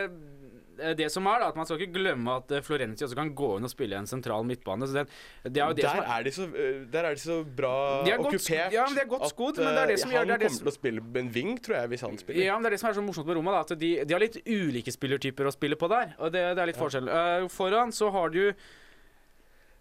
det 0.98 1.10
som 1.12 1.26
er 1.28 1.40
da, 1.40 1.48
at 1.50 1.56
Man 1.56 1.66
skal 1.66 1.80
ikke 1.82 1.94
glemme 2.00 2.36
at 2.38 2.52
eh, 2.52 2.62
Florenzi 2.62 3.04
også 3.06 3.16
kan 3.18 3.34
gå 3.36 3.50
inn 3.58 3.64
og 3.68 3.72
spille 3.74 3.98
en 3.98 4.08
sentral 4.08 4.44
midtbane. 4.46 4.88
Så 4.88 4.94
det, 4.94 5.06
det 5.44 5.62
er 5.62 5.68
jo 5.68 5.74
det 5.74 5.86
som 5.88 5.98
Der 5.98 6.04
er, 6.04 6.20
er, 6.20 6.24
de 6.24 6.32
så, 6.32 6.48
øh, 6.48 6.80
der 6.94 7.04
er 7.10 7.14
de 7.18 7.20
så 7.24 7.38
bra 7.58 8.04
De 8.06 8.12
er 8.12 8.20
okkupert. 8.20 8.72
ja, 8.74 8.86
men 8.88 8.96
de 8.96 9.02
er 9.02 9.10
godt 9.12 9.30
skodd, 9.30 9.58
men 9.58 9.68
det 9.74 9.84
er 9.84 9.88
det 9.94 10.00
som 10.00 10.12
gjør- 10.12 10.18
Han 10.20 10.28
det 10.28 10.40
det 10.40 10.48
kommer 10.48 10.58
som- 10.58 10.66
til 10.68 10.72
å 10.72 10.78
spille 10.80 11.02
en 11.24 11.30
wing, 11.36 11.58
tror 11.64 11.76
jeg, 11.82 11.88
hvis 11.90 12.02
han 12.02 12.18
spiller. 12.18 12.44
ja, 12.46 12.54
men 12.56 12.64
det 12.64 12.68
er 12.68 12.76
det 12.78 12.80
som 12.80 12.90
er 12.90 12.94
så 12.94 13.02
morsomt 13.06 13.28
med 13.28 13.36
Roma. 13.36 13.52
da, 13.52 13.60
at 13.60 13.80
De, 13.80 13.92
de 14.06 14.14
har 14.14 14.20
litt 14.20 14.38
ulike 14.46 14.92
spillertyper 14.92 15.46
å 15.48 15.52
spille 15.54 15.76
på 15.76 15.90
der. 15.90 16.14
og 16.20 16.32
Det, 16.32 16.44
det 16.56 16.60
er 16.62 16.66
litt 16.68 16.78
forskjell. 16.78 17.08
Uh, 17.10 17.48
foran 17.48 17.92
så 17.92 18.12
har 18.12 18.30
du 18.30 18.54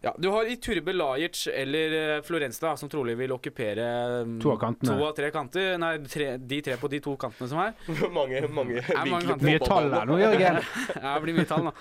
ja, 0.05 0.15
Du 0.19 0.29
har 0.29 0.45
Iturbe 0.45 0.93
Lajic 0.93 1.47
eller 1.49 2.23
Florenstad, 2.23 2.79
som 2.79 2.89
trolig 2.89 3.17
vil 3.19 3.33
okkupere 3.33 3.87
mm, 4.29 4.39
To 4.43 4.53
av. 4.53 4.75
To 4.85 4.97
av 5.09 5.13
tre 5.17 5.31
kanter. 5.35 5.77
Nei, 5.81 5.93
tre, 6.11 6.29
de 6.39 6.61
tre 6.63 6.77
på 6.81 6.91
de 6.93 7.01
to 7.03 7.17
kantene 7.21 7.49
som 7.51 7.63
er. 7.65 7.73
mange 8.19 8.43
mange 8.47 8.83
mange 8.83 8.83
vinkler 8.85 9.31
kanter. 9.33 9.47
Mye 9.49 9.63
tall 9.65 9.89
her 9.97 10.11
nå, 10.11 10.19
Jørgen. 10.21 10.59
ja, 11.05 11.13
det 11.15 11.21
blir 11.25 11.39
mye 11.39 11.49
tall 11.51 11.65
nå. 11.71 11.77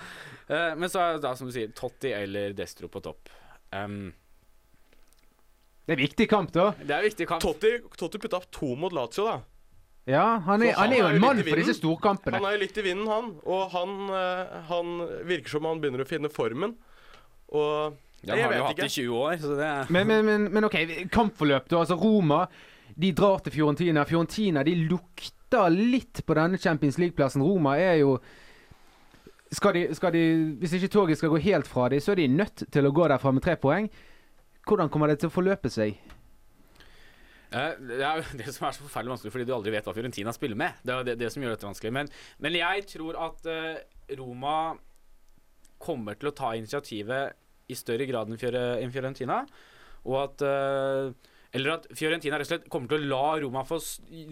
Uh, 0.46 0.70
men 0.78 0.92
så 0.92 1.02
er 1.02 1.18
det 1.18 1.26
da, 1.26 1.34
som 1.38 1.50
du 1.50 1.54
sier, 1.54 1.74
Totti 1.76 2.14
eller 2.16 2.56
Destro 2.56 2.90
på 2.92 3.02
topp. 3.04 3.34
Um, 3.74 4.14
Det 5.86 5.94
er 5.94 6.00
viktig 6.00 6.26
kamp, 6.30 6.50
da. 6.54 6.70
det 6.80 6.96
er 6.96 7.04
viktig 7.06 7.28
kamp. 7.30 7.44
Totti, 7.44 7.76
Totti 7.98 8.22
putta 8.22 8.40
opp 8.40 8.48
to 8.54 8.72
mot 8.80 8.94
Lazio, 8.96 9.28
da. 9.28 9.36
Ja, 10.06 10.38
han 10.46 10.62
er, 10.62 10.72
han 10.78 10.86
han 10.86 10.92
er 10.94 11.00
jo 11.00 11.06
en 11.10 11.22
mann 11.22 11.42
for 11.42 11.58
disse 11.58 11.74
storkampene. 11.80 12.38
Han 12.38 12.46
er 12.46 12.54
jo 12.54 12.62
litt 12.62 12.76
i 12.78 12.82
vinden, 12.86 13.06
han. 13.10 13.32
Og 13.42 13.70
han, 13.74 13.94
øh, 14.14 14.58
han 14.68 14.92
virker 15.26 15.56
som 15.56 15.66
han 15.66 15.82
begynner 15.82 16.04
å 16.04 16.06
finne 16.06 16.30
formen. 16.30 16.76
Og 17.54 17.96
Den 18.22 18.38
har 18.40 18.50
vi 18.50 18.56
jo 18.58 18.64
hatt 18.66 18.80
i 18.82 18.88
20 18.88 19.18
år, 19.20 19.36
så 19.42 19.52
det 19.58 19.66
er 19.66 19.92
Men, 19.92 20.06
men, 20.08 20.24
men, 20.24 20.48
men 20.52 20.64
OK, 20.66 20.76
kampforløp, 21.12 21.68
da. 21.70 21.82
Altså 21.84 21.98
Roma 22.00 22.46
de 22.96 23.12
drar 23.12 23.42
til 23.44 23.52
Fiorentina. 23.52 24.04
Fiorentina 24.08 24.62
de 24.64 24.74
lukter 24.88 25.68
litt 25.70 26.22
på 26.26 26.34
denne 26.38 26.58
Champions 26.58 26.98
League-plassen. 26.98 27.44
Roma 27.44 27.76
er 27.78 28.00
jo 28.00 28.16
skal 29.52 29.76
de, 29.76 29.82
skal 29.94 30.12
de, 30.12 30.22
Hvis 30.58 30.72
ikke 30.74 30.90
toget 30.90 31.18
skal 31.20 31.30
gå 31.30 31.38
helt 31.44 31.68
fra 31.70 31.88
dem, 31.92 32.00
så 32.02 32.12
er 32.12 32.22
de 32.22 32.28
nødt 32.32 32.64
til 32.72 32.88
å 32.88 32.92
gå 32.94 33.06
derfra 33.12 33.30
med 33.36 33.44
tre 33.44 33.54
poeng. 33.60 33.86
Hvordan 34.66 34.90
kommer 34.90 35.12
det 35.12 35.20
til 35.22 35.30
å 35.30 35.34
forløpe 35.36 35.70
seg? 35.70 36.00
Eh, 37.52 37.76
Det 37.78 38.00
er 38.02 38.18
jo 38.22 38.24
det 38.40 38.50
som 38.50 38.66
er 38.66 38.74
så 38.74 38.82
forferdelig 38.82 39.14
vanskelig, 39.14 39.32
fordi 39.36 39.46
du 39.46 39.54
aldri 39.54 39.74
vet 39.76 39.86
hva 39.86 39.94
Fiorentina 39.94 40.34
spiller 40.34 40.58
med. 40.58 40.80
Det 40.82 40.94
er 40.96 41.06
det, 41.10 41.18
det 41.22 41.30
som 41.32 41.44
gjør 41.44 41.54
dette 41.54 41.68
vanskelig. 41.68 41.92
Men, 41.94 42.10
men 42.42 42.58
jeg 42.58 42.86
tror 42.96 43.20
at 43.28 43.46
eh, 43.52 43.76
Roma 44.18 44.56
kommer 45.78 46.16
til 46.18 46.32
å 46.32 46.34
ta 46.34 46.54
initiativet 46.56 47.36
i 47.68 47.78
større 47.78 48.06
grad 48.08 48.30
enn 48.30 48.92
Fiorentina. 48.92 49.40
Og 50.06 50.20
at 50.22 50.44
eh, 50.46 51.32
Eller 51.56 51.72
at 51.72 51.86
Fiorentina 51.96 52.36
rett 52.36 52.50
og 52.50 52.50
slett 52.50 52.66
kommer 52.70 52.90
til 52.90 53.06
å 53.06 53.08
la 53.08 53.38
Roma 53.40 53.62
få, 53.64 53.78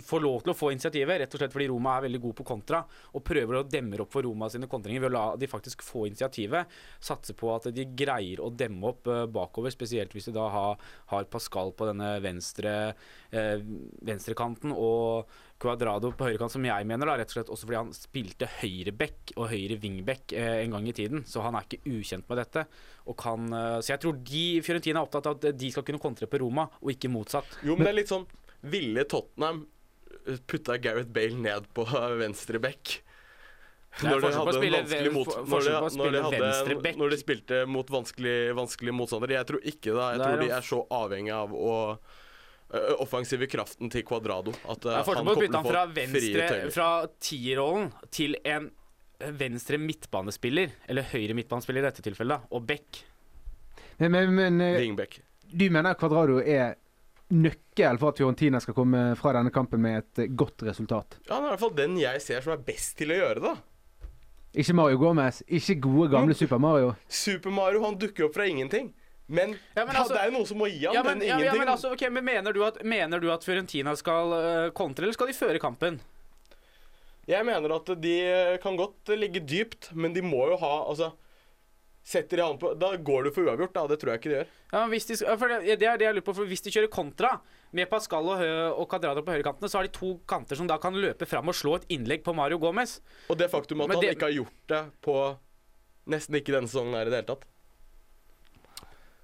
få 0.05 0.19
lov 0.21 0.43
til 0.45 0.53
å 0.53 0.57
få 0.59 0.73
initiativet. 0.75 1.23
Rett 1.23 1.37
og 1.37 1.41
slett 1.41 1.55
fordi 1.55 1.69
Roma 1.71 1.95
er 1.97 2.05
veldig 2.05 2.21
god 2.21 2.35
på 2.41 2.47
kontra 2.51 2.83
og 2.85 3.25
prøver 3.25 3.61
å 3.61 3.65
demme 3.65 3.97
opp 4.03 4.13
for 4.13 4.27
Roma 4.27 4.51
sine 4.53 4.69
kontringer 4.69 5.07
ved 5.07 5.13
å 5.13 5.15
la 5.15 5.25
de 5.41 5.49
faktisk 5.49 5.87
få 5.87 6.05
initiativet. 6.11 6.75
Satse 7.01 7.37
på 7.39 7.49
at 7.55 7.71
de 7.73 7.87
greier 7.97 8.43
å 8.45 8.51
demme 8.53 8.93
opp 8.93 9.09
eh, 9.09 9.25
bakover, 9.31 9.73
spesielt 9.73 10.13
hvis 10.15 10.29
de 10.29 10.37
da 10.37 10.51
har, 10.53 10.85
har 11.15 11.31
Pascal 11.33 11.73
på 11.79 11.89
denne 11.89 12.13
venstre 12.25 12.77
eh, 13.33 13.57
venstrekanten 14.05 14.75
og 14.77 15.33
Cuadrado 15.65 16.13
på 16.15 16.29
høyrekant, 16.29 16.53
som 16.53 16.65
jeg 16.69 16.89
mener, 16.89 17.09
da, 17.09 17.17
rett 17.21 17.33
og 17.33 17.39
slett 17.39 17.53
også 17.53 17.69
fordi 17.69 17.81
han 17.81 17.93
spilte 17.97 18.49
høyreback 18.61 19.35
og 19.39 19.49
høyre 19.51 19.79
wingback 19.83 20.35
eh, 20.37 20.61
en 20.63 20.77
gang 20.77 20.89
i 20.91 20.97
tiden. 20.97 21.25
Så 21.29 21.45
han 21.45 21.57
er 21.57 21.67
ikke 21.67 21.97
ukjent 21.97 22.29
med 22.31 22.43
dette. 22.43 22.67
Kan, 23.21 23.49
eh, 23.51 23.79
så 23.81 23.95
jeg 23.95 24.03
tror 24.05 24.19
de 24.33 24.45
Fiorentina 24.67 25.01
er 25.01 25.09
opptatt 25.09 25.31
av 25.31 25.39
at 25.41 25.61
de 25.61 25.71
skal 25.73 25.87
kunne 25.89 26.03
kontre 26.03 26.29
på 26.31 26.43
Roma, 26.45 26.69
og 26.83 26.93
ikke 26.93 27.13
motsatt. 27.13 27.59
Jo, 27.65 27.79
men 27.79 27.89
det 27.89 27.95
er 27.95 28.03
litt 28.03 28.13
sånn 28.13 28.29
Ville 28.65 29.03
Tottenham 29.09 29.65
putta 30.49 30.79
Gareth 30.81 31.13
Bale 31.13 31.37
ned 31.37 31.67
på 31.77 31.85
venstre 32.23 32.61
back? 32.63 33.01
Når 34.03 34.25
de 34.25 34.31
hadde 34.35 34.59
en 34.59 34.73
vanskelig 34.75 35.11
mot, 35.15 35.29
når 35.47 35.67
de, 35.69 35.73
når, 36.01 36.11
de 36.11 36.23
hadde, 36.25 36.93
når 36.99 37.13
de 37.13 37.19
spilte 37.21 37.61
mot 37.71 37.91
vanskelig, 37.95 38.39
vanskelig 38.59 38.95
motstander. 38.97 39.37
Jeg 39.37 39.47
tror 39.47 39.63
ikke 39.63 39.95
det. 39.95 40.07
Jeg 40.17 40.23
tror 40.25 40.41
de 40.43 40.49
er 40.57 40.67
så 40.67 40.81
avhengig 40.99 41.35
av 41.37 41.55
å 41.55 41.75
offensive 43.03 43.49
kraften 43.51 43.91
til 43.93 44.05
Cuadrado. 44.07 44.55
At 44.71 44.87
uh, 44.87 44.99
han 44.99 45.05
på 45.07 45.15
å 45.15 45.19
kommer 45.19 45.41
til 45.41 45.51
å 45.51 45.61
han 45.61 45.69
fra 45.69 45.85
venstre. 45.95 46.49
Fra 46.75 46.89
tierrollen 47.23 47.91
til 48.15 48.39
en 48.43 48.71
eh, 49.21 49.35
venstre 49.41 49.81
midtbanespiller, 49.81 50.79
eller 50.89 51.11
høyre 51.15 51.37
midtbanespiller 51.39 51.85
i 51.85 51.89
dette 51.89 52.05
tilfellet, 52.05 52.39
da, 52.39 52.55
og 52.55 52.67
back. 52.69 53.05
Men, 53.99 54.15
men, 54.15 54.35
men 54.35 54.65
eh, 54.65 55.21
du 55.51 55.69
mener 55.71 55.95
Cuadrado 55.99 56.41
er 56.41 56.75
nøkkel 57.35 57.99
for 58.01 58.13
at 58.13 58.21
Fiorentina 58.21 58.61
skal 58.63 58.77
komme 58.77 59.05
fra 59.19 59.35
denne 59.37 59.53
kampen 59.55 59.83
med 59.83 60.03
et 60.03 60.25
eh, 60.25 60.35
godt 60.35 60.67
resultat? 60.67 61.19
Ja, 61.29 61.37
Han 61.37 61.45
er 61.45 61.53
i 61.53 61.55
hvert 61.55 61.65
fall 61.65 61.79
den 61.79 61.97
jeg 62.01 62.25
ser 62.25 62.45
som 62.45 62.57
er 62.57 62.67
best 62.67 62.97
til 63.01 63.15
å 63.15 63.21
gjøre 63.21 63.47
det. 63.47 63.55
Ikke 64.63 64.77
Mario 64.79 65.01
Gomez, 65.03 65.41
ikke 65.51 65.81
gode, 65.83 66.13
gamle 66.13 66.35
Super 66.39 66.61
Mario. 66.63 66.93
Super 67.11 67.55
Mario 67.55 67.83
han 67.83 67.97
dukker 67.99 68.29
opp 68.29 68.37
fra 68.37 68.47
ingenting. 68.47 68.93
Men, 69.27 69.55
Ja, 69.75 69.85
men 69.87 69.97
altså- 69.97 70.15
det 70.15 70.21
er 70.21 70.31
jo 70.31 70.37
noen 70.39 70.47
som 70.47 70.59
må 70.59 70.67
gi 70.69 70.85
ham 70.85 70.95
Ja, 70.95 71.03
men, 71.03 71.19
den 71.19 71.29
ingenting. 71.29 71.47
ja, 71.47 71.53
men, 71.59 71.69
altså, 71.69 71.93
okay, 71.93 72.11
men 72.11 72.25
mener, 72.25 72.53
du 72.53 72.63
at, 72.65 72.83
mener 72.85 73.21
du 73.21 73.31
at 73.33 73.43
Fiorentina 73.45 73.95
skal 73.97 74.33
uh, 74.37 74.71
kontre, 74.77 75.05
eller 75.07 75.15
skal 75.17 75.27
de 75.29 75.33
føre 75.33 75.59
kampen? 75.63 76.01
Jeg 77.27 77.45
mener 77.47 77.73
at 77.73 77.87
de 78.03 78.15
eh, 78.21 78.57
kan 78.61 78.77
godt 78.77 79.09
ligge 79.17 79.41
dypt, 79.41 79.95
men 79.97 80.13
de 80.13 80.21
må 80.21 80.43
jo 80.51 80.57
ha 80.61 80.85
altså, 80.85 81.13
Setter 82.05 82.37
de 82.37 82.43
han 82.45 82.59
på 82.61 82.75
Da 82.79 82.91
går 83.01 83.25
du 83.25 83.31
for 83.33 83.47
uavgjort, 83.49 83.73
da. 83.73 83.87
Det 83.89 83.97
tror 83.99 84.11
jeg 84.13 84.21
ikke 84.21 84.29
de 84.29 84.37
gjør. 84.37 84.49
Ja, 84.75 84.81
men 84.83 84.91
hvis 84.93 85.07
de, 85.09 85.17
for 85.41 85.49
det, 85.49 85.79
det 85.81 85.87
er 85.89 85.97
det 85.97 86.05
jeg 86.05 86.15
lurer 86.19 86.27
på, 86.27 86.35
for 86.37 86.45
hvis 86.51 86.61
de 86.61 86.71
kjører 86.75 86.91
kontra 86.93 87.31
med 87.73 87.89
Pascal 87.89 88.29
og, 88.29 88.37
Hø- 88.43 88.75
og 88.77 88.85
Cadrado 88.93 89.23
på 89.25 89.33
høyrekantene, 89.33 89.71
så 89.73 89.79
har 89.81 89.89
de 89.89 89.93
to 89.97 90.11
kanter 90.29 90.55
som 90.61 90.69
da 90.69 90.77
kan 90.77 90.93
løpe 90.93 91.25
fram 91.27 91.49
og 91.49 91.57
slå 91.57 91.79
et 91.81 91.87
innlegg 91.97 92.21
på 92.23 92.35
Mario 92.37 92.59
Gomez. 92.61 92.99
Og 93.33 93.39
det 93.41 93.49
faktum 93.51 93.81
at 93.81 93.89
Men 93.89 93.97
han 93.97 94.05
det- 94.05 94.13
ikke 94.19 94.29
har 94.29 94.37
gjort 94.37 94.69
det 94.69 94.83
på 95.01 95.17
nesten 96.13 96.37
ikke 96.37 96.53
denne 96.53 96.69
sesongen 96.69 96.93
her 96.93 97.07
i 97.09 97.11
det 97.15 97.23
hele 97.25 97.31
tatt. 97.33 97.49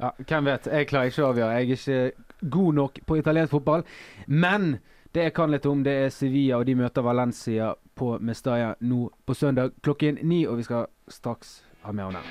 Ja, 0.00 0.11
hvem 0.16 0.47
vet. 0.49 0.66
Jeg 0.66 0.88
klarer 0.88 1.11
ikke 1.11 1.25
å 1.25 1.30
avgjøre. 1.35 1.57
Jeg 1.59 1.66
er 1.66 1.76
ikke 1.76 2.49
god 2.50 2.78
nok 2.78 3.00
på 3.07 3.19
italiensk 3.21 3.52
fotball. 3.52 3.85
Men 4.26 4.78
det 5.14 5.26
jeg 5.26 5.35
kan 5.37 5.52
litt 5.52 5.66
om, 5.69 5.83
det 5.85 5.97
er 6.07 6.14
Sevilla, 6.14 6.61
og 6.61 6.66
de 6.66 6.76
møter 6.78 7.04
Valencia 7.04 7.75
på 7.99 8.14
Mestalla 8.25 8.75
nå 8.80 9.11
på 9.26 9.37
søndag 9.37 9.75
klokken 9.85 10.23
ni. 10.23 10.47
Og 10.49 10.61
vi 10.61 10.69
skal 10.69 10.88
straks 11.09 11.61
ha 11.85 11.92
mer 11.92 12.09
om 12.09 12.16
det. 12.16 12.25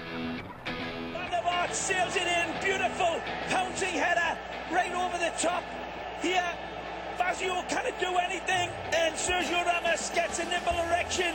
Van 1.13 1.29
der 1.29 1.43
Vaart 1.45 1.75
sails 1.75 2.15
it 2.15 2.25
in. 2.25 2.47
Beautiful 2.65 3.21
pouncing 3.53 3.93
header 3.93 4.33
right 4.73 4.93
over 4.93 5.17
the 5.21 5.31
top. 5.37 5.63
Here, 6.25 6.51
Fazio 7.17 7.61
cannot 7.69 7.97
do 8.01 8.11
anything. 8.17 8.67
And 8.97 9.13
Sergio 9.15 9.61
Ramos 9.69 10.09
gets 10.09 10.39
a 10.39 10.45
nipple 10.49 10.77
erection. 10.89 11.33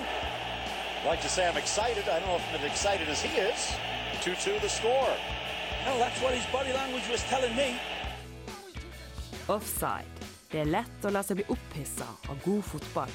like 1.07 1.21
to 1.21 1.29
say 1.29 1.47
I'm 1.47 1.57
excited. 1.57 2.09
I 2.09 2.19
don't 2.19 2.29
know 2.29 2.37
if 2.37 2.49
I'm 2.49 2.61
as 2.61 2.65
excited 2.65 3.09
as 3.09 3.21
he 3.21 3.37
is. 3.37 3.77
2-2 4.23 4.61
the 4.61 4.69
score. 4.69 5.15
Well, 5.85 5.99
that's 5.99 6.23
what 6.23 6.33
his 6.35 6.47
body 6.53 6.73
language 6.73 7.05
was 7.11 7.23
telling 7.29 7.55
me. 7.57 7.77
Offside. 9.49 10.09
Det 10.51 10.63
er 10.63 10.71
lett 10.71 11.05
å 11.05 11.11
la 11.13 11.21
seg 11.27 11.43
bli 11.43 11.45
opphissa 11.53 12.07
av 12.31 12.39
god 12.45 12.65
fotball. 12.65 13.13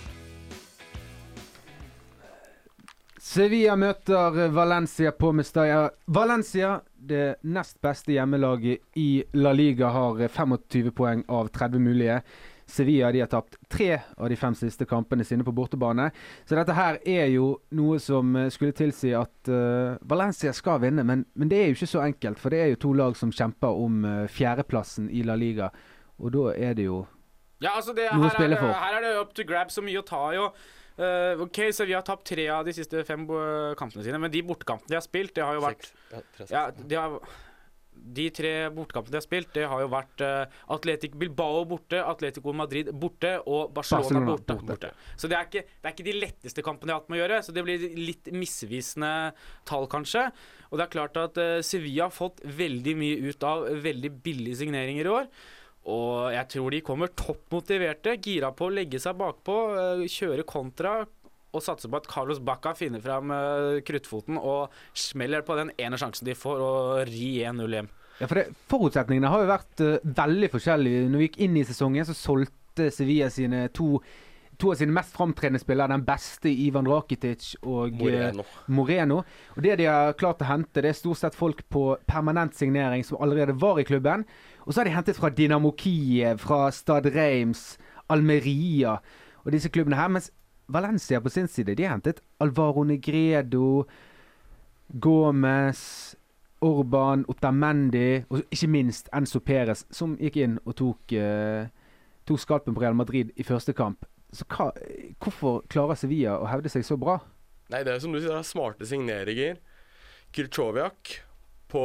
Sevilla 3.17 3.75
møter 3.75 4.47
Valencia 4.53 5.11
på 5.11 5.31
Mestalla. 5.33 5.89
Valencia, 6.05 6.79
det 6.93 7.39
nest 7.41 7.79
beste 7.81 8.13
hjemmelaget 8.13 8.85
i 9.01 9.23
La 9.33 9.53
Liga, 9.53 9.89
har 9.89 10.21
25 10.27 10.93
poeng 10.93 11.25
av 11.27 11.49
30 11.53 11.83
mulige. 11.83 12.21
Sevilla 12.69 13.11
de 13.11 13.19
har 13.23 13.29
tapt 13.31 13.57
tre 13.69 13.97
av 14.17 14.29
de 14.29 14.37
fem 14.39 14.53
siste 14.57 14.85
kampene 14.89 15.25
sine 15.25 15.43
på 15.43 15.53
bortebane. 15.57 16.09
Så 16.45 16.55
dette 16.57 16.75
her 16.77 16.99
er 17.03 17.27
jo 17.33 17.51
noe 17.77 17.99
som 17.99 18.35
eh, 18.37 18.49
skulle 18.53 18.75
tilsi 18.77 19.11
at 19.17 19.49
uh, 19.51 19.97
Valencia 20.09 20.53
skal 20.53 20.79
vinne, 20.83 21.03
men, 21.03 21.25
men 21.33 21.49
det 21.51 21.59
er 21.59 21.69
jo 21.71 21.77
ikke 21.79 21.89
så 21.93 22.03
enkelt. 22.05 22.39
For 22.39 22.53
det 22.53 22.59
er 22.63 22.73
jo 22.73 22.81
to 22.85 22.93
lag 22.97 23.17
som 23.17 23.31
kjemper 23.33 23.79
om 23.85 24.03
uh, 24.05 24.27
fjerdeplassen 24.31 25.09
i 25.09 25.23
La 25.27 25.35
Liga, 25.39 25.71
og 26.19 26.33
da 26.35 26.49
er 26.55 26.75
det 26.77 26.85
jo 26.89 27.03
Ja, 27.59 27.73
altså 27.75 27.91
det, 27.95 28.05
Noe 28.15 28.29
å 28.29 28.33
spille 28.35 28.55
for. 28.59 28.69
det- 28.71 28.83
her 28.85 28.97
er 28.99 29.01
det 29.07 29.15
up 29.19 29.33
to 29.35 29.43
grab 29.43 29.71
så 29.73 29.81
mye 29.83 29.99
å 29.99 30.05
ta 30.07 30.21
i. 30.31 30.37
og, 30.39 30.55
eh, 30.99 31.41
ok, 31.43 31.59
så 31.75 31.85
Vi 31.87 31.93
har 31.93 32.01
tapt 32.07 32.25
tre 32.27 32.47
av 32.47 32.63
de 32.65 32.71
siste 32.73 33.03
fem 33.07 33.25
kampene 33.75 34.03
sine, 34.03 34.19
men 34.19 34.31
de 34.31 34.41
bortekampene 34.43 34.87
de 34.87 34.95
har 34.95 35.03
spilt, 35.03 35.33
det 35.35 35.43
har 35.43 35.55
jo 35.57 35.61
vært 35.65 35.89
Seks. 35.89 35.93
Ja, 36.11 36.21
tre, 36.37 36.45
ja, 36.51 36.63
de, 36.71 36.95
har, 36.95 37.19
de 37.99 38.27
tre 38.33 38.53
bortekampene 38.73 39.13
de 39.13 39.19
har 39.19 39.25
spilt, 39.25 39.51
det 39.55 39.65
har 39.69 39.83
jo 39.83 39.89
vært 39.91 40.23
uh, 40.25 40.59
Atletic 40.75 41.17
Bilbao 41.19 41.63
borte, 41.69 41.99
Atletico 42.01 42.53
Madrid 42.55 42.91
borte 42.93 43.35
og 43.45 43.73
Barcelona, 43.75 44.05
Barcelona 44.05 44.31
borte, 44.31 44.57
borte. 44.57 44.89
borte. 44.89 45.13
Så 45.19 45.29
det 45.31 45.37
er, 45.37 45.49
ikke, 45.49 45.65
det 45.67 45.89
er 45.89 45.95
ikke 45.95 46.07
de 46.07 46.15
letteste 46.17 46.65
kampene 46.65 46.89
de 46.89 46.95
har 46.95 47.03
hatt 47.03 47.11
med 47.11 47.19
å 47.19 47.21
gjøre, 47.23 47.41
så 47.45 47.55
det 47.55 47.65
blir 47.67 47.85
litt 47.99 48.31
misvisende 48.33 49.13
tall, 49.69 49.87
kanskje. 49.91 50.27
Og 50.69 50.79
det 50.79 50.85
er 50.85 50.95
klart 50.97 51.21
at 51.21 51.39
eh, 51.41 51.59
Sevilla 51.65 52.07
har 52.07 52.15
fått 52.15 52.43
veldig 52.43 52.97
mye 52.99 53.31
ut 53.31 53.47
av 53.47 53.69
veldig 53.83 54.13
billige 54.23 54.61
signeringer 54.63 55.09
i 55.09 55.15
år. 55.19 55.31
Og 55.89 56.33
jeg 56.35 56.49
tror 56.53 56.73
de 56.75 56.81
kommer 56.85 57.13
topp 57.17 57.55
motiverte, 57.55 58.17
gira 58.21 58.51
på 58.53 58.67
å 58.67 58.73
legge 58.73 58.99
seg 59.01 59.17
bakpå, 59.19 59.57
eh, 59.79 60.03
kjøre 60.11 60.45
kontra 60.47 60.99
og 61.55 61.63
satse 61.65 61.89
på 61.89 61.99
at 61.99 62.07
Carlos 62.09 62.41
Bacca 62.45 62.75
finner 62.77 63.01
fram 63.03 63.33
uh, 63.33 63.79
kruttfoten 63.85 64.37
og 64.37 64.75
smeller 64.97 65.45
på 65.45 65.57
den 65.59 65.73
ene 65.81 65.97
sjansen 65.99 66.27
de 66.29 66.37
får, 66.37 66.61
og 66.61 67.09
ri 67.09 67.39
1-0 67.47 67.77
hjem. 67.79 67.89
Ja, 68.19 68.27
for 68.27 68.39
det, 68.39 68.49
Forutsetningene 68.71 69.31
har 69.31 69.43
jo 69.43 69.51
vært 69.51 69.83
uh, 69.85 70.15
veldig 70.23 70.49
forskjellige. 70.53 71.05
Når 71.09 71.21
vi 71.21 71.29
gikk 71.29 71.37
inn 71.45 71.59
i 71.59 71.67
sesongen, 71.67 72.07
så 72.07 72.17
solgte 72.17 72.89
Sevilla 72.93 73.29
sine 73.33 73.63
to, 73.75 74.01
to 74.59 74.73
av 74.73 74.79
sine 74.79 74.93
mest 74.95 75.15
framtredende 75.15 75.61
spillere. 75.61 75.95
Den 75.95 76.05
beste 76.07 76.51
Ivan 76.51 76.89
Rakitic 76.89 77.53
og 77.63 77.95
eh, 77.95 78.03
Moreno. 78.03 78.45
Moreno. 78.67 79.21
Og 79.55 79.63
Det 79.65 79.79
de 79.81 79.87
har 79.89 80.17
klart 80.19 80.43
å 80.43 80.49
hente, 80.51 80.83
det 80.83 80.91
er 80.91 80.99
stort 80.99 81.21
sett 81.23 81.37
folk 81.37 81.63
på 81.71 81.93
permanent 82.11 82.59
signering 82.59 83.05
som 83.07 83.21
allerede 83.23 83.57
var 83.57 83.81
i 83.81 83.87
klubben. 83.87 84.27
Og 84.67 84.73
så 84.73 84.83
har 84.83 84.89
de 84.89 84.97
hentet 84.97 85.17
fra 85.17 85.31
Dynamo 85.33 85.73
Kiev, 85.79 86.43
fra 86.43 86.67
Stad 86.75 87.09
Reims, 87.15 87.79
Almeria 88.11 88.99
og 89.45 89.53
disse 89.55 89.71
klubbene 89.73 89.97
her. 89.97 90.11
Mens 90.11 90.29
Valencia 90.69 91.19
på 91.21 91.31
sin 91.33 91.49
side, 91.49 91.75
de 91.75 91.87
hentet 91.89 92.21
Alvaro 92.39 92.85
Negredo, 92.87 93.83
Gomez 94.89 95.81
Orban, 96.65 97.23
Otamendi 97.31 98.23
og 98.29 98.43
ikke 98.51 98.69
minst 98.71 99.09
Enzo 99.15 99.39
Perez, 99.43 99.85
som 99.95 100.17
gikk 100.19 100.39
inn 100.43 100.57
og 100.65 100.75
tok, 100.79 101.13
eh, 101.15 101.69
tok 102.27 102.41
skalpen 102.41 102.75
på 102.75 102.83
Real 102.83 102.97
Madrid 102.97 103.31
i 103.35 103.45
første 103.47 103.73
kamp. 103.73 104.05
Så 104.31 104.45
hva, 104.45 104.69
Hvorfor 105.19 105.63
klarer 105.71 105.97
Sevilla 105.97 106.37
å 106.37 106.49
hevde 106.49 106.69
seg 106.69 106.85
så 106.85 106.97
bra? 106.99 107.19
Nei, 107.69 107.83
det 107.83 107.95
er 107.95 108.03
som 108.03 108.13
du 108.13 108.19
sier, 108.19 108.33
det 108.33 108.41
er 108.41 108.49
smarte 108.49 108.85
signeringer. 108.85 109.59
Kirchoviak 110.33 111.15
på, 111.69 111.83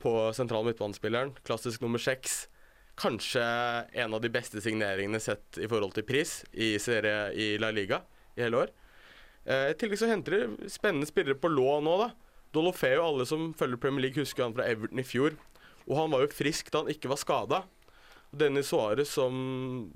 på 0.00 0.12
sentral 0.36 0.66
midtbanespilleren, 0.66 1.34
klassisk 1.44 1.84
nummer 1.84 2.00
seks. 2.00 2.48
Kanskje 2.96 3.42
en 3.92 4.14
av 4.14 4.20
de 4.20 4.28
beste 4.32 4.60
signeringene 4.60 5.20
sett 5.22 5.58
i 5.62 5.68
forhold 5.70 5.94
til 5.96 6.04
pris 6.08 6.40
i, 6.52 6.74
serie, 6.82 7.30
i 7.32 7.54
La 7.60 7.70
Liga 7.70 8.02
i 8.36 8.42
hele 8.44 8.64
år. 8.64 8.72
Eh, 9.44 9.70
I 9.70 9.76
tillegg 9.78 10.00
så 10.02 10.10
henter 10.10 10.36
de 10.36 10.68
spennende 10.72 11.08
spillere 11.08 11.38
på 11.40 11.48
lån 11.48 11.86
nå, 11.86 11.96
da. 12.02 12.10
Dolofeo, 12.52 13.04
alle 13.06 13.24
som 13.30 13.52
følger 13.54 13.78
Premier 13.80 14.08
League, 14.08 14.20
husker 14.20 14.44
han 14.44 14.54
fra 14.56 14.66
Everton 14.68 15.00
i 15.00 15.06
fjor. 15.06 15.36
Og 15.86 15.96
han 15.96 16.12
var 16.12 16.24
jo 16.26 16.32
frisk 16.34 16.70
da 16.74 16.82
han 16.82 16.92
ikke 16.92 17.10
var 17.12 17.20
skada. 17.22 17.62
Dennis 18.36 18.70
Suárez, 18.70 19.10
som 19.10 19.90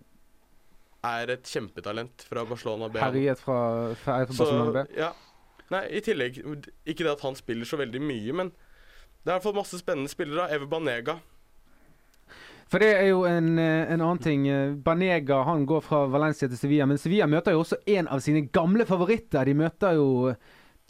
er 1.05 1.35
et 1.35 1.51
kjempetalent 1.51 2.25
fra 2.25 2.47
Barcelona 2.49 2.89
B. 2.89 2.99
Herjet 3.03 3.43
fra, 3.43 3.59
fra 4.01 4.23
fra 4.25 4.33
Barcelona 4.33 4.73
B. 4.85 4.87
ja. 4.99 5.13
Nei, 5.73 5.81
i 5.97 6.01
tillegg 6.05 6.37
Ikke 6.45 7.07
det 7.07 7.13
at 7.15 7.23
han 7.25 7.37
spiller 7.39 7.65
så 7.65 7.79
veldig 7.81 8.01
mye, 8.05 8.35
men 8.37 8.51
det 8.53 9.31
er 9.31 9.31
i 9.31 9.37
hvert 9.39 9.47
fall 9.47 9.57
masse 9.57 9.79
spennende 9.81 10.13
spillere. 10.13 10.51
Eve 10.53 10.67
Banega. 10.69 11.15
For 12.71 12.83
det 12.83 12.90
er 12.97 13.09
jo 13.11 13.23
en, 13.28 13.59
eh, 13.59 13.92
en 13.92 14.00
annen 14.00 14.23
ting. 14.23 14.49
Eh, 14.49 14.75
Banega 14.75 15.42
han 15.47 15.66
går 15.68 15.83
fra 15.85 16.04
Valencia 16.11 16.49
til 16.49 16.59
Sevilla, 16.59 16.87
men 16.87 16.99
Sevilla 16.99 17.28
møter 17.30 17.54
jo 17.54 17.62
også 17.62 17.80
en 17.97 18.09
av 18.09 18.23
sine 18.25 18.47
gamle 18.54 18.87
favoritter. 18.88 19.44
De 19.44 19.54
møter 19.59 19.99
jo 19.99 20.35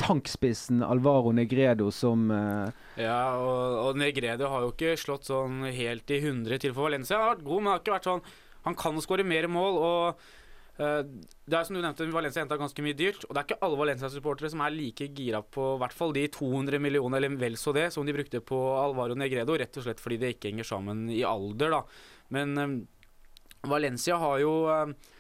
tankspissen 0.00 0.82
Alvaro 0.82 1.30
Negredo 1.34 1.90
som 1.94 2.30
uh... 2.30 2.70
Ja, 2.98 3.36
og, 3.38 3.76
og 3.84 3.98
Negredo 4.00 4.48
har 4.50 4.64
jo 4.64 4.72
ikke 4.72 4.96
slått 4.98 5.28
sånn 5.30 5.62
helt 5.70 6.10
i 6.10 6.18
100 6.18 6.62
til 6.62 6.74
for 6.74 6.88
Valencia. 6.88 7.18
Han 7.18 7.28
har 7.28 7.36
vært 7.36 7.46
god, 7.46 7.60
men 7.62 7.72
har 7.72 7.82
ikke 7.82 7.94
vært 7.94 8.08
sånn 8.10 8.24
Han 8.64 8.78
kan 8.80 8.98
skåre 9.04 9.26
mer 9.28 9.46
mål. 9.52 9.78
og 9.78 10.00
eh, 10.08 10.32
det 10.74 11.54
er 11.54 11.66
som 11.66 11.76
du 11.76 11.78
nevnte, 11.78 12.06
Valencia 12.10 12.42
henta 12.42 12.58
ganske 12.58 12.82
mye 12.82 12.96
dyrt. 12.98 13.22
Og 13.28 13.34
det 13.34 13.40
er 13.40 13.46
ikke 13.46 13.60
alle 13.62 13.78
Valencia-supportere 13.78 14.50
som 14.50 14.64
er 14.64 14.74
like 14.74 15.06
gira 15.14 15.38
på 15.42 15.68
i 15.76 15.80
hvert 15.84 15.94
fall 15.94 16.14
de 16.16 16.24
200 16.34 16.82
millioner 16.82 17.20
eller 17.20 17.38
vel 17.38 17.58
så 17.60 17.74
det 17.76 17.92
som 17.94 18.06
de 18.06 18.16
brukte 18.16 18.42
på 18.42 18.58
Alvaro 18.80 19.14
Negredo, 19.18 19.54
rett 19.60 19.78
og 19.78 19.86
slett 19.86 20.02
fordi 20.02 20.18
det 20.22 20.34
ikke 20.34 20.50
henger 20.50 20.66
sammen 20.72 21.06
i 21.14 21.22
alder, 21.28 21.76
da. 21.78 21.82
Men 22.34 22.58
um, 22.58 22.78
Valencia 23.70 24.18
har 24.18 24.40
jo 24.42 24.54
eh, 24.72 25.12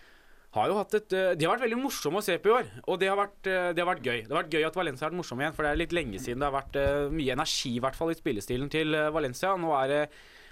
har 0.54 0.70
jo 0.70 0.76
hatt 0.78 0.94
et, 0.94 1.12
eh, 1.16 1.32
De 1.34 1.46
har 1.46 1.56
vært 1.56 1.66
veldig 1.66 1.80
morsomme 1.80 2.20
å 2.20 2.24
se 2.24 2.36
på 2.38 2.50
i 2.50 2.54
år, 2.54 2.68
og 2.86 3.00
det 3.00 3.08
har, 3.10 3.18
vært, 3.18 3.40
eh, 3.50 3.72
det 3.74 3.82
har 3.82 3.90
vært 3.90 4.06
gøy. 4.06 4.20
Det 4.22 4.30
har 4.30 4.42
vært 4.42 4.54
gøy 4.54 4.66
at 4.68 4.78
Valencia 4.78 5.06
har 5.06 5.10
vært 5.10 5.20
morsomme 5.22 5.44
igjen, 5.44 5.56
for 5.56 5.66
det 5.66 5.72
er 5.72 5.80
litt 5.82 5.96
lenge 5.96 6.20
siden 6.22 6.42
det 6.42 6.48
har 6.50 6.58
vært 6.58 6.78
eh, 6.78 7.10
mye 7.10 7.34
energi 7.34 7.74
i 7.74 7.82
hvert 7.82 7.98
fall 7.98 8.12
i 8.12 8.18
spillestilen 8.18 8.70
til 8.70 8.94
eh, 8.94 9.10
Valencia. 9.14 9.54
Nå 9.58 9.74
er 9.80 9.90
det 9.90 10.02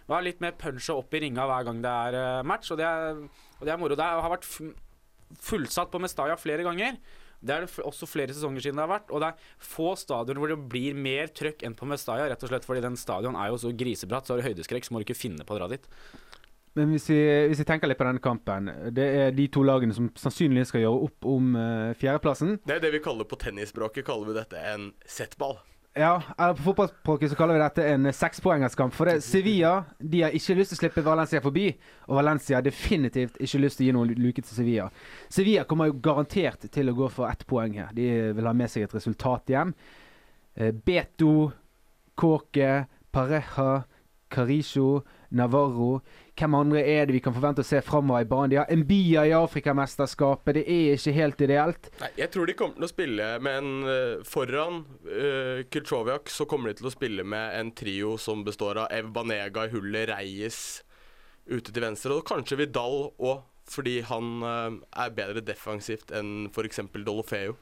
nå 0.08 0.16
er 0.16 0.26
litt 0.26 0.40
mer 0.42 0.56
punch 0.58 0.88
og 0.90 1.04
opp 1.04 1.14
i 1.14 1.20
ringa 1.22 1.44
hver 1.46 1.68
gang 1.68 1.82
det 1.84 1.92
er 2.06 2.18
eh, 2.18 2.46
match, 2.46 2.72
og 2.74 2.80
det 2.80 2.88
er, 2.88 3.20
og 3.60 3.68
det 3.68 3.74
er 3.74 3.78
moro. 3.78 3.98
Det 3.98 4.08
har 4.08 4.32
vært 4.32 4.48
fullsatt 5.40 5.92
på 5.92 6.00
Mestalla 6.02 6.38
flere 6.40 6.66
ganger. 6.66 6.98
Det 7.42 7.54
er 7.54 7.64
det 7.64 7.82
også 7.82 8.06
flere 8.06 8.34
sesonger 8.34 8.62
siden 8.62 8.78
det 8.78 8.84
har 8.84 8.92
vært. 8.92 9.10
Og 9.10 9.22
det 9.22 9.32
er 9.32 9.46
få 9.66 9.92
stadioner 9.98 10.40
hvor 10.42 10.52
det 10.52 10.60
blir 10.72 10.98
mer 10.98 11.32
trøkk 11.34 11.64
enn 11.66 11.76
på 11.78 11.88
Mestalla, 11.90 12.28
rett 12.30 12.44
og 12.44 12.52
slett 12.52 12.66
fordi 12.66 12.84
den 12.84 12.98
stadion 13.00 13.38
er 13.38 13.50
jo 13.50 13.62
så 13.64 13.72
grisebratt, 13.74 14.28
så 14.28 14.36
har 14.36 14.42
du 14.42 14.50
høydeskrekk, 14.50 14.86
så 14.86 14.94
må 14.94 15.02
du 15.02 15.08
ikke 15.08 15.18
finne 15.18 15.46
på 15.46 15.56
å 15.56 15.62
dra 15.62 15.70
dit. 15.72 15.88
Men 16.78 16.94
hvis 16.94 17.10
vi, 17.10 17.18
hvis 17.50 17.60
vi 17.60 17.66
tenker 17.68 17.90
litt 17.90 17.98
på 18.00 18.06
denne 18.08 18.22
kampen 18.24 18.70
Det 18.96 19.04
er 19.04 19.34
de 19.36 19.44
to 19.52 19.60
lagene 19.60 19.92
som 19.92 20.06
sannsynligvis 20.16 20.70
skal 20.72 20.86
gjøre 20.86 21.08
opp 21.08 21.26
om 21.28 21.50
uh, 21.52 21.92
fjerdeplassen. 22.00 22.54
Det 22.64 22.78
er 22.78 22.86
det 22.86 22.94
vi 22.94 23.02
kaller 23.04 23.28
på 23.28 23.36
tennisspråket 23.42 24.06
kaller 24.06 24.30
vi 24.30 24.38
dette 24.38 24.62
en 24.72 24.88
settball. 25.04 25.58
Ja, 25.94 26.22
eller 26.38 26.54
på 26.54 26.62
fotballspråket 26.62 27.30
så 27.30 27.36
kaller 27.36 27.54
vi 27.54 27.60
dette 27.60 27.84
en 27.84 28.06
eh, 28.06 28.14
sekspoengerskamp. 28.16 28.94
For 28.96 29.10
det, 29.10 29.18
Sevilla 29.20 29.74
de 29.98 30.22
har 30.24 30.32
ikke 30.32 30.54
lyst 30.56 30.72
til 30.72 30.78
å 30.78 30.80
slippe 30.80 31.04
Valencia 31.04 31.42
forbi, 31.44 31.66
og 32.08 32.16
Valencia 32.16 32.56
har 32.56 32.64
definitivt 32.64 33.36
ikke 33.36 33.60
lyst 33.60 33.76
til 33.76 33.84
å 33.84 33.88
gi 33.90 33.96
noen 33.98 34.14
luke 34.16 34.40
til 34.40 34.56
Sevilla. 34.56 34.86
Sevilla 35.28 35.66
kommer 35.68 35.90
jo 35.90 35.98
garantert 36.00 36.64
til 36.72 36.88
å 36.88 36.96
gå 36.96 37.10
for 37.12 37.28
ett 37.28 37.44
poeng 37.48 37.76
her. 37.76 37.92
De 37.92 38.08
vil 38.32 38.48
ha 38.48 38.54
med 38.56 38.72
seg 38.72 38.86
et 38.86 38.96
resultat 38.96 39.52
hjem. 39.52 39.74
Eh, 40.56 40.72
Beto, 40.72 41.50
Kåke, 42.16 42.72
Pareja, 43.12 43.82
Carisho, 44.32 45.02
Navarro. 45.36 45.98
Hvem 46.38 46.54
andre 46.56 46.80
er 46.88 47.06
det 47.06 47.14
vi 47.16 47.20
kan 47.20 47.34
forvente 47.36 47.60
å 47.60 47.66
se 47.66 47.82
framover 47.84 48.24
i 48.24 48.28
banen? 48.28 48.50
De 48.52 48.58
har 48.60 48.70
Embia 48.72 49.26
i 49.28 49.34
Afrikamesterskapet. 49.36 50.56
Det 50.56 50.62
er 50.64 50.96
ikke 50.96 51.12
helt 51.16 51.42
ideelt. 51.44 51.90
Nei, 52.00 52.08
jeg 52.22 52.32
tror 52.32 52.48
de 52.48 52.56
kommer 52.56 52.78
til 52.78 52.86
å 52.86 52.92
spille 52.92 53.26
med 53.44 53.58
en 53.60 53.90
eh, 53.92 54.22
Foran 54.26 54.80
uh, 55.08 55.60
Kulchoviak 55.68 56.32
så 56.32 56.48
kommer 56.48 56.72
de 56.72 56.80
til 56.80 56.88
å 56.88 56.94
spille 56.94 57.26
med 57.26 57.58
en 57.58 57.74
trio 57.76 58.16
som 58.20 58.46
består 58.46 58.80
av 58.84 58.94
Ev 58.96 59.12
Banega 59.12 59.68
i 59.68 59.74
hullet, 59.74 60.08
Reyes 60.12 60.62
ute 61.46 61.72
til 61.72 61.82
venstre, 61.82 62.14
og 62.14 62.26
kanskje 62.28 62.60
Vidal 62.60 63.10
òg, 63.18 63.42
fordi 63.68 64.00
han 64.06 64.32
uh, 64.42 64.80
er 65.04 65.12
bedre 65.14 65.42
defensivt 65.44 66.12
enn 66.14 66.48
f.eks. 66.50 66.82
Dolofeo. 67.04 67.58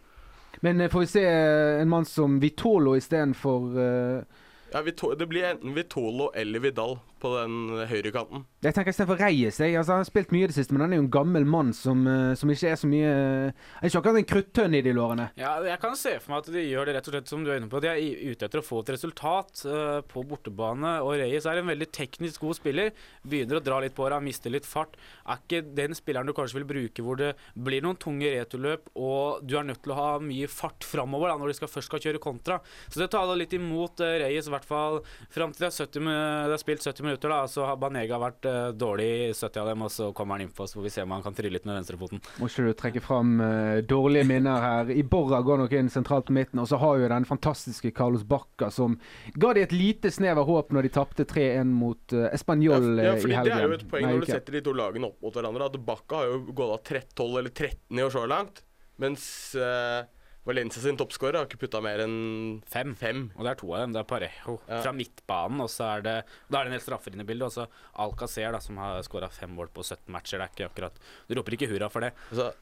Men 0.60 0.80
eh, 0.80 0.90
får 0.90 1.00
vi 1.00 1.06
se 1.06 1.24
eh, 1.24 1.80
en 1.80 1.88
mann 1.88 2.04
som 2.08 2.40
Vitolo 2.42 2.96
istedenfor 2.98 3.76
uh, 3.78 4.40
Ja, 4.72 4.82
det 4.82 5.28
blir 5.30 5.46
enten 5.52 5.74
Vitolo 5.76 6.30
eller 6.34 6.64
Vidal 6.64 6.98
på 7.20 7.30
den 7.36 7.84
høyrekanten. 7.90 8.44
Jeg 8.64 8.76
tenker 8.76 8.94
istedenfor 8.94 9.20
Reyes. 9.20 9.60
Jeg. 9.60 9.76
Altså, 9.78 9.94
han 9.94 10.02
har 10.02 10.08
spilt 10.08 10.32
mye 10.34 10.46
i 10.46 10.50
det 10.50 10.56
siste, 10.56 10.74
men 10.74 10.84
han 10.84 10.94
er 10.94 11.00
jo 11.00 11.04
en 11.06 11.12
gammel 11.12 11.46
mann 11.48 11.72
som, 11.76 12.02
eh, 12.08 12.34
som 12.38 12.50
ikke 12.52 12.72
er 12.72 12.80
så 12.80 12.88
mye 12.90 13.00
Jeg 13.00 13.52
Er 13.80 13.88
ikke 13.88 14.00
akkurat 14.00 14.18
en 14.20 14.28
kruttønne 14.32 14.78
i 14.78 14.84
de 14.84 14.92
lårene. 14.96 15.30
Ja, 15.40 15.54
jeg 15.64 15.80
kan 15.80 15.96
se 15.96 16.16
for 16.20 16.32
meg 16.32 16.42
at 16.42 16.52
de 16.52 16.64
gjør 16.64 16.88
det 16.88 16.94
rett 16.96 17.08
og 17.08 17.14
slett 17.14 17.30
som 17.32 17.44
du 17.44 17.50
er 17.50 17.60
inne 17.60 17.70
på. 17.70 17.80
De 17.80 17.88
er 17.88 18.00
ute 18.30 18.46
etter 18.46 18.60
å 18.60 18.64
få 18.64 18.80
et 18.82 18.92
resultat 18.94 19.64
uh, 19.66 20.00
på 20.06 20.24
bortebane. 20.28 20.92
Og 21.04 21.16
Reyes 21.20 21.46
er 21.48 21.60
en 21.60 21.70
veldig 21.70 21.88
teknisk 21.92 22.44
god 22.44 22.58
spiller. 22.60 22.92
Begynner 23.22 23.60
å 23.60 23.64
dra 23.64 23.80
litt 23.80 23.96
på 23.96 24.08
det, 24.08 24.20
mister 24.24 24.52
litt 24.52 24.68
fart. 24.68 24.96
Er 25.26 25.40
ikke 25.40 25.62
den 25.76 25.96
spilleren 25.96 26.28
du 26.28 26.34
kanskje 26.36 26.60
vil 26.60 26.68
bruke 26.68 27.04
hvor 27.04 27.20
det 27.20 27.32
blir 27.54 27.84
noen 27.84 27.98
tunge 28.00 28.30
returløp, 28.34 28.92
og 28.96 29.44
du 29.46 29.56
er 29.58 29.66
nødt 29.68 29.82
til 29.84 29.94
å 29.94 30.00
ha 30.00 30.10
mye 30.24 30.48
fart 30.50 30.84
framover 30.86 31.32
da, 31.32 31.38
når 31.40 31.52
de 31.52 31.58
skal, 31.60 31.72
først 31.72 31.90
skal 31.90 32.04
kjøre 32.04 32.22
kontra. 32.22 32.60
Så 32.88 33.02
det 33.02 33.10
taler 33.12 33.40
litt 33.40 33.56
imot 33.56 34.02
uh, 34.04 34.16
Reyes, 34.24 34.48
i 34.48 34.54
hvert 34.54 34.68
fall 34.68 35.00
fram 35.32 35.54
til 35.54 35.66
det 35.66 35.70
er, 35.70 35.76
70, 35.76 36.10
det 36.50 36.56
er 36.56 36.62
spilt 36.62 36.86
70 36.86 37.02
minutter. 37.02 37.09
Da, 37.18 37.40
Så 37.50 37.66
har 37.66 37.76
Banega 37.80 38.18
vært 38.22 38.46
uh, 38.46 38.70
dårlig 38.76 39.08
i 39.08 39.32
70 39.34 39.60
av 39.62 39.70
dem, 39.72 39.84
og 39.86 39.92
så 39.92 40.10
kommer 40.16 40.38
han 40.38 40.46
inn 40.46 40.54
på 40.54 40.64
oss 40.64 40.76
hvor 40.76 40.86
vi 40.86 40.92
ser 40.94 41.08
om 41.08 41.14
han 41.16 41.24
kan 41.24 41.36
trille 41.36 41.58
litt 41.58 41.66
med 41.68 41.78
venstrefoten. 41.80 42.22
Må 42.38 42.48
ikke 42.50 42.68
du 42.68 42.72
trekke 42.78 43.02
fram 43.04 43.36
uh, 43.42 43.80
dårlige 43.82 44.28
minner 44.30 44.64
her. 44.64 44.94
Iborra 44.94 45.42
går 45.46 45.64
nok 45.64 45.76
inn 45.76 45.90
sentralt 45.92 46.28
på 46.30 46.36
midten, 46.36 46.62
og 46.62 46.70
så 46.70 46.80
har 46.80 47.02
jo 47.02 47.10
den 47.10 47.28
fantastiske 47.28 47.92
Carlos 47.96 48.24
Bacca 48.24 48.70
som 48.70 48.96
ga 49.34 49.52
de 49.56 49.66
et 49.66 49.74
lite 49.74 50.12
snev 50.14 50.40
av 50.40 50.48
håp 50.48 50.72
når 50.74 50.86
de 50.86 50.94
tapte 50.94 51.26
3-1 51.28 51.74
mot 51.74 52.16
uh, 52.16 52.20
Ja, 52.20 52.28
Español 52.36 52.98
ja, 52.98 53.04
ja, 53.04 53.12
eh, 53.14 53.20
fordi 53.20 53.34
i 53.34 53.44
Det 53.44 53.56
er 53.56 53.66
jo 53.66 53.76
et 53.78 53.88
poeng 53.90 54.06
Nei, 54.06 54.12
når 54.12 54.22
du 54.22 54.26
ikke. 54.26 54.38
setter 54.38 54.56
de 54.56 54.62
to 54.66 54.74
lagene 54.76 55.10
opp 55.10 55.20
mot 55.24 55.36
hverandre. 55.36 55.68
At 55.70 55.78
Bakka 55.86 56.22
har 56.22 56.30
jo 56.30 56.40
gått 56.52 56.74
av 56.74 56.80
13, 56.84 57.14
12 57.16 57.38
eller 57.40 57.50
13 57.50 57.98
i 57.98 58.04
år 58.04 58.14
så 58.14 58.24
langt. 58.30 58.62
Mens 59.00 59.24
eh, 59.56 60.00
Valencia 60.48 60.80
sin 60.82 60.96
toppskårer 60.96 61.36
har 61.36 61.44
ikke 61.46 61.58
putta 61.60 61.82
mer 61.84 62.00
enn 62.00 62.62
Fem. 62.66 62.94
fem. 62.96 63.26
Og 63.36 63.44
det 63.44 63.50
er 63.50 63.58
to 63.60 63.72
av 63.74 63.82
dem. 63.84 63.92
Det 63.92 64.00
er 64.00 64.08
Parejo 64.08 64.54
Ja. 64.66 64.80
fra 64.82 64.92
midtbanen, 64.96 65.60
og 65.60 65.68
så 65.68 65.98
er 65.98 66.00
det 66.02 66.14
Da 66.50 66.60
er 66.60 66.64
det 66.64 66.72
en 66.72 66.78
del 66.78 66.80
straffer 66.86 67.12
inne 67.12 67.22
i 67.22 67.28
bildet. 67.28 67.46
Og 67.46 67.52
så 67.52 67.66
Alcacer, 67.98 68.50
da, 68.52 68.58
som 68.58 68.76
har 68.78 69.02
skåra 69.02 69.28
fem 69.30 69.50
mål 69.54 69.68
på 69.68 69.84
17 69.84 70.08
matcher. 70.08 70.38
Det 70.38 70.48
er 70.48 70.52
ikke 70.54 70.70
akkurat 70.72 70.92
Du 71.28 71.34
roper 71.36 71.52
ikke 71.58 71.68
hurra 71.68 71.90
for 71.90 72.00
det. 72.00 72.12
Altså, 72.32 72.52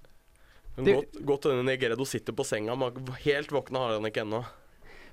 godt, 0.76 1.24
godt 1.24 1.42
denne 1.42 1.64
Negredo 1.64 2.04
sitter 2.04 2.32
på 2.32 2.44
senga. 2.44 2.74
men 2.76 2.92
Helt 3.24 3.48
våkna 3.50 3.78
har 3.78 3.92
han 4.00 4.02
ikke 4.10 4.22
ennå. 4.26 4.44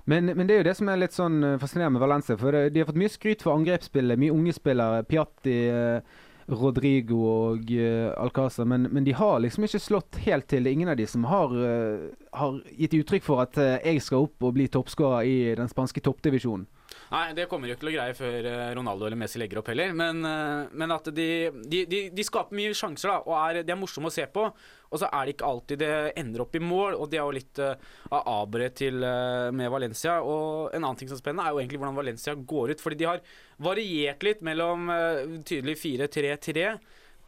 Men, 0.08 0.26
men 0.36 0.46
det 0.46 0.54
er 0.54 0.60
jo 0.62 0.68
det 0.70 0.76
som 0.76 0.88
er 0.88 0.96
litt 1.00 1.10
sånn 1.16 1.42
eh, 1.42 1.58
fascinerende 1.58 1.98
med 1.98 2.02
Valencia. 2.04 2.36
For 2.38 2.52
de 2.70 2.78
har 2.78 2.86
fått 2.86 2.98
mye 3.00 3.10
skryt 3.10 3.42
for 3.42 3.56
angrepsspillet. 3.58 4.18
Mye 4.18 4.30
unge 4.34 4.52
spillere. 4.54 5.02
Piatti, 5.06 5.56
eh, 5.70 6.00
Rodrigo 6.48 7.18
og 7.26 7.70
uh, 7.72 8.12
Alcázar. 8.22 8.64
Men, 8.64 8.88
men 8.90 9.04
de 9.04 9.14
har 9.16 9.40
liksom 9.42 9.66
ikke 9.66 9.82
slått 9.82 10.20
helt 10.26 10.48
til. 10.50 10.64
Det 10.64 10.70
er 10.70 10.78
ingen 10.78 10.92
av 10.92 10.98
de 11.00 11.06
som 11.10 11.26
har, 11.26 11.52
uh, 11.52 12.06
har 12.38 12.60
gitt 12.78 12.94
uttrykk 13.00 13.26
for 13.26 13.42
at 13.42 13.58
uh, 13.58 13.76
jeg 13.82 14.02
skal 14.04 14.28
opp 14.28 14.46
og 14.46 14.54
bli 14.56 14.68
toppskårer 14.70 15.26
i 15.26 15.36
den 15.58 15.70
spanske 15.72 16.02
toppdivisjonen. 16.06 16.68
Nei, 17.12 17.26
det 17.38 17.46
kommer 17.50 17.70
jo 17.70 17.76
ikke 17.76 17.84
til 17.84 17.92
å 17.92 17.94
greie 17.94 18.14
før 18.18 18.48
eh, 18.50 18.72
Ronaldo 18.74 19.06
eller 19.06 19.18
Messi 19.20 19.38
legger 19.38 19.60
opp 19.60 19.70
heller. 19.70 19.92
Men, 19.94 20.24
eh, 20.26 20.72
men 20.74 20.94
at 20.94 21.06
de, 21.14 21.28
de, 21.62 21.84
de, 21.86 22.00
de 22.10 22.26
skaper 22.26 22.58
mye 22.58 22.74
sjanser, 22.74 23.12
da, 23.12 23.20
og 23.22 23.36
er, 23.38 23.60
de 23.66 23.74
er 23.74 23.78
morsomme 23.78 24.10
å 24.10 24.14
se 24.14 24.26
på. 24.32 24.48
Og 24.90 25.02
så 25.02 25.08
er 25.10 25.26
det 25.26 25.36
ikke 25.36 25.48
alltid 25.50 25.82
det 25.82 25.94
ender 26.18 26.42
opp 26.42 26.58
i 26.58 26.62
mål, 26.62 26.98
og 26.98 27.10
det 27.10 27.20
er 27.20 27.24
jo 27.24 27.36
litt 27.36 27.62
uh, 27.62 27.72
av 28.14 28.28
aberet 28.36 28.76
til 28.78 29.02
uh, 29.02 29.50
med 29.54 29.70
Valencia. 29.70 30.18
Og 30.22 30.74
en 30.74 30.82
annen 30.82 30.98
ting 30.98 31.10
som 31.10 31.18
er 31.18 31.22
spennende, 31.22 31.46
er 31.46 31.54
jo 31.54 31.62
egentlig 31.62 31.80
hvordan 31.82 31.98
Valencia 31.98 32.36
går 32.54 32.74
ut. 32.74 32.84
Fordi 32.84 33.00
de 33.00 33.08
har 33.10 33.24
variert 33.66 34.26
litt 34.26 34.46
mellom 34.46 34.90
uh, 34.90 35.40
tydelig 35.46 35.78
4-3-3 35.82 36.68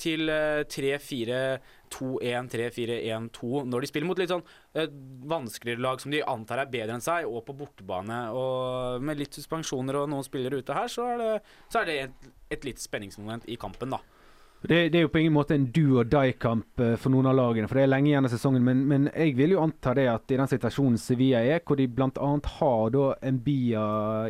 til 0.01 0.31
uh, 0.31 0.63
3-4-2-1, 0.71 2.51
3-4-1-2 2.55 3.65
når 3.69 3.85
de 3.85 3.91
spiller 3.91 4.09
mot 4.09 4.21
litt 4.21 4.33
sånn 4.33 4.45
eh, 4.79 4.91
vanskeligere 5.29 5.83
lag 5.85 6.03
som 6.03 6.13
de 6.15 6.23
antar 6.23 6.63
er 6.63 6.71
bedre 6.73 6.99
enn 6.99 7.05
seg, 7.05 7.27
og 7.29 7.45
på 7.47 7.57
bortebane. 7.59 8.21
Og 8.37 9.03
med 9.05 9.21
litt 9.21 9.39
suspensjoner 9.39 10.03
og 10.03 10.13
noen 10.13 10.27
spillere 10.27 10.61
ute 10.63 10.77
her, 10.77 10.93
så 10.93 11.11
er 11.15 11.23
det, 11.23 11.33
så 11.73 11.83
er 11.83 11.91
det 11.91 11.99
et, 12.05 12.31
et 12.59 12.71
litt 12.71 12.83
spenningsmoment 12.83 13.49
i 13.51 13.59
kampen, 13.61 13.97
da. 13.97 14.03
Det, 14.61 14.89
det 14.91 14.99
er 14.99 15.05
jo 15.05 15.11
på 15.13 15.21
ingen 15.21 15.37
måte 15.37 15.55
en 15.55 15.69
do 15.71 16.01
or 16.01 16.07
die-kamp 16.11 16.83
eh, 16.83 16.97
for 16.99 17.15
noen 17.15 17.29
av 17.31 17.37
lagene, 17.39 17.69
for 17.71 17.79
det 17.79 17.85
er 17.85 17.93
lenge 17.93 18.11
igjen 18.11 18.27
av 18.27 18.33
sesongen. 18.33 18.65
Men, 18.67 18.81
men 18.91 19.07
jeg 19.13 19.37
vil 19.39 19.55
jo 19.55 19.61
anta 19.63 19.93
det 19.95 20.09
at 20.11 20.35
i 20.35 20.39
den 20.41 20.51
situasjonen 20.51 20.99
Sevilla 20.99 21.45
er, 21.47 21.63
hvor 21.63 21.79
de 21.79 21.87
bl.a. 21.87 22.31
har 22.59 22.91
da 22.95 23.05
Mbia 23.37 23.85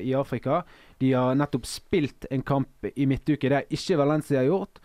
i 0.04 0.12
Afrika 0.18 0.60
De 1.00 1.14
har 1.14 1.38
nettopp 1.38 1.64
spilt 1.68 2.28
en 2.34 2.44
kamp 2.44 2.90
i 2.92 3.08
midtuke, 3.08 3.48
det 3.48 3.56
har 3.56 3.72
ikke 3.72 4.00
Valencia 4.02 4.44
gjort. 4.44 4.82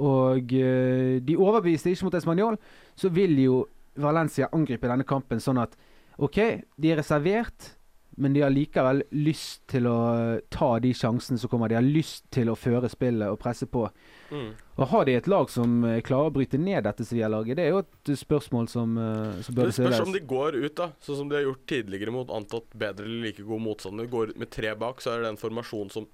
Og 0.00 0.54
eh, 0.56 1.20
de 1.20 1.36
overbeviste 1.36 1.92
ikke 1.92 2.08
mot 2.08 2.16
Español. 2.16 2.58
Så 2.96 3.12
vil 3.12 3.36
jo 3.42 3.62
Valencia 4.00 4.48
angripe 4.56 4.88
denne 4.88 5.04
kampen 5.04 5.42
sånn 5.42 5.60
at 5.60 5.76
OK, 6.22 6.38
de 6.80 6.92
er 6.92 7.00
reservert. 7.02 7.74
Men 8.20 8.34
de 8.36 8.42
har 8.44 8.52
likevel 8.52 8.98
lyst 9.16 9.62
til 9.72 9.86
å 9.88 9.98
eh, 10.20 10.40
ta 10.52 10.74
de 10.84 10.90
sjansene 10.96 11.40
som 11.40 11.48
kommer. 11.48 11.70
De 11.72 11.78
har 11.78 11.84
lyst 11.84 12.26
til 12.32 12.50
å 12.52 12.56
føre 12.56 12.90
spillet 12.92 13.32
og 13.32 13.38
presse 13.40 13.64
på. 13.72 13.86
Mm. 14.32 14.50
Og 14.76 14.82
Har 14.90 15.06
de 15.08 15.14
et 15.16 15.30
lag 15.32 15.48
som 15.52 15.78
eh, 15.88 16.00
klarer 16.04 16.28
å 16.28 16.34
bryte 16.34 16.60
ned 16.60 16.84
dette 16.84 17.06
Sevilla-laget? 17.08 17.56
Det 17.56 17.64
er 17.64 17.72
jo 17.72 17.80
et 17.80 18.12
spørsmål 18.20 18.68
som, 18.68 18.98
som 19.44 19.56
bør 19.56 19.70
Det 19.70 19.76
spørs 19.78 19.96
stilles. 19.96 20.04
om 20.04 20.16
de 20.16 20.24
går 20.28 20.60
ut, 20.60 20.74
da. 20.76 20.90
Sånn 21.00 21.22
som 21.22 21.32
de 21.32 21.40
har 21.40 21.46
gjort 21.48 21.64
tidligere 21.72 22.12
mot 22.12 22.32
antatt 22.36 22.68
bedre 22.76 23.08
eller 23.08 23.30
like 23.30 23.48
god 23.48 23.64
motstander. 23.64 24.12
Går 24.12 24.34
ut 24.34 24.44
med 24.44 24.52
tre 24.52 24.74
bak, 24.76 25.00
så 25.04 25.14
er 25.14 25.24
det 25.24 25.32
en 25.32 25.40
formasjon 25.40 25.92
som 25.96 26.08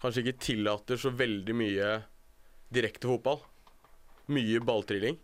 kanskje 0.00 0.24
ikke 0.24 0.40
tillater 0.40 1.00
så 1.00 1.12
veldig 1.12 1.56
mye 1.60 1.92
direkte 2.74 3.10
fotball. 3.10 3.42
Mye 4.30 4.62
balltrilling. 4.64 5.18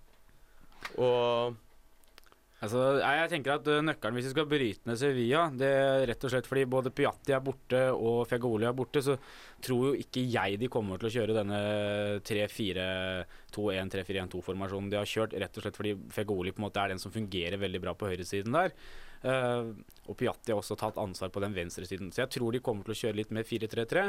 Og 0.98 1.56
Altså, 2.56 2.78
jeg, 2.96 3.28
tenker 3.28 3.58
at 3.58 3.66
uh, 3.68 3.82
Nøkkelen 3.84 4.16
hvis 4.16 4.30
vi 4.30 4.32
skal 4.32 4.46
bryte 4.48 4.88
ned 4.88 4.96
Sevilla, 4.96 5.42
det 5.52 5.68
er 5.68 6.04
rett 6.08 6.22
og 6.24 6.30
slett 6.32 6.46
fordi 6.48 6.62
både 6.72 6.92
Piatti 6.96 7.34
er 7.36 7.42
borte 7.44 7.82
og 7.92 8.22
Fegoli 8.30 8.64
er 8.64 8.72
borte, 8.76 9.02
så 9.04 9.18
tror 9.62 9.90
jo 9.90 9.98
ikke 10.00 10.22
jeg 10.24 10.56
de 10.62 10.70
kommer 10.72 10.96
til 10.96 11.10
å 11.10 11.12
kjøre 11.18 11.36
denne 11.36 11.58
3-4-2-1, 12.24 13.92
3-4-1-2-formasjonen 13.92 14.88
de 14.88 14.98
har 14.98 15.10
kjørt, 15.10 15.36
rett 15.36 15.60
og 15.60 15.66
slett 15.66 15.76
fordi 15.76 15.92
Fegoli 16.16 16.54
på 16.56 16.62
en 16.62 16.66
måte 16.70 16.80
er 16.80 16.94
den 16.94 17.02
som 17.02 17.12
fungerer 17.12 17.60
veldig 17.60 17.82
bra 17.84 17.92
på 17.92 18.08
høyresiden 18.08 18.56
der. 18.56 18.72
Eh, 19.20 19.68
og 20.06 20.16
Piatti 20.16 20.54
har 20.54 20.62
også 20.62 20.78
tatt 20.80 21.00
ansvar 21.02 21.34
på 21.34 21.44
den 21.44 21.56
venstresiden. 21.56 22.08
Så 22.08 22.24
jeg 22.24 22.32
tror 22.38 22.56
de 22.56 22.64
kommer 22.64 22.88
til 22.88 22.96
å 22.96 23.00
kjøre 23.02 23.20
litt 23.20 23.36
mer 23.36 23.44
4-3-3. 23.44 24.08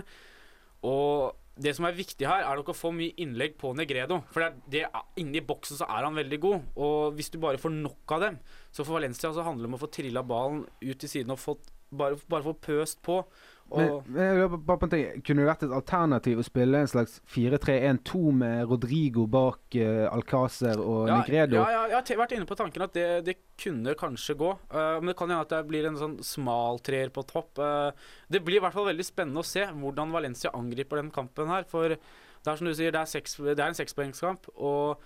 Og 0.87 1.35
det 1.61 1.73
som 1.77 1.87
er 1.87 1.97
viktig 1.97 2.27
her, 2.27 2.43
er 2.45 2.59
nok 2.59 2.71
å 2.71 2.77
få 2.77 2.91
mye 2.95 3.15
innlegg 3.21 3.57
på 3.59 3.73
Negredo. 3.77 4.21
For 4.33 4.43
det 4.43 4.83
er, 4.83 4.91
det 4.93 5.21
inni 5.23 5.41
boksen 5.45 5.79
så 5.79 5.87
er 5.89 6.05
han 6.07 6.17
veldig 6.17 6.39
god. 6.43 6.67
Og 6.77 7.17
hvis 7.17 7.31
du 7.33 7.39
bare 7.41 7.61
får 7.61 7.73
nok 7.75 8.15
av 8.17 8.25
dem, 8.25 8.39
så 8.71 8.85
for 8.85 8.99
Valencia 8.99 9.31
så 9.33 9.45
handler 9.45 9.65
det 9.65 9.71
om 9.73 9.77
å 9.79 9.81
få 9.81 9.91
trilla 9.93 10.23
ballen 10.27 10.65
ut 10.83 10.97
til 11.01 11.11
siden 11.11 11.33
og 11.33 11.41
fått, 11.41 11.71
bare, 11.89 12.19
bare 12.29 12.45
få 12.49 12.55
pøst 12.67 13.01
på. 13.05 13.21
Og 13.69 14.05
Men, 14.07 14.37
men 14.37 14.61
bare 14.63 14.79
på 14.79 14.87
en 14.87 14.91
ting. 14.93 15.21
Kunne 15.27 15.43
det 15.43 15.49
vært 15.49 15.65
et 15.67 15.73
alternativ 15.75 16.39
å 16.39 16.45
spille 16.45 16.79
en 16.83 16.89
slags 16.89 17.17
4-3-1-2 17.33 18.21
med 18.39 18.71
Rodrigo 18.71 19.25
bak 19.31 19.75
uh, 19.75 20.05
Alcácer 20.13 20.79
og 20.79 21.09
ja, 21.09 21.17
Negredo? 21.19 21.59
Ja, 21.59 21.67
ja, 21.73 21.81
jeg 21.91 21.99
har 22.13 22.21
vært 22.23 22.37
inne 22.37 22.47
på 22.49 22.57
tanken 22.59 22.85
at 22.87 22.95
det, 22.95 23.07
det 23.27 23.37
kunne 23.59 23.97
kanskje 23.99 24.37
gå. 24.39 24.53
Uh, 24.71 24.97
men 25.01 25.11
det 25.11 25.17
kan 25.19 25.33
hende 25.33 25.43
at 25.43 25.51
det 25.51 25.63
blir 25.67 25.89
en 25.89 25.99
sånn 25.99 26.17
smal 26.25 26.79
treer 26.85 27.11
på 27.13 27.25
topp. 27.27 27.59
Uh, 27.59 27.91
det 28.31 28.43
blir 28.45 28.61
i 28.61 28.63
hvert 28.63 28.77
fall 28.77 28.89
veldig 28.89 29.07
spennende 29.07 29.43
å 29.43 29.47
se 29.47 29.67
hvordan 29.67 30.15
Valencia 30.15 30.53
angriper 30.55 31.03
den 31.03 31.11
kampen 31.15 31.51
her. 31.51 31.67
For 31.67 31.97
det 31.97 32.53
er 32.53 32.59
som 32.59 32.69
du 32.69 32.75
sier, 32.77 32.95
det 32.95 33.03
er, 33.03 33.11
seks, 33.11 33.35
det 33.43 33.59
er 33.59 33.67
en 33.67 33.77
sekspoengskamp. 33.77 34.47
Og 34.55 35.03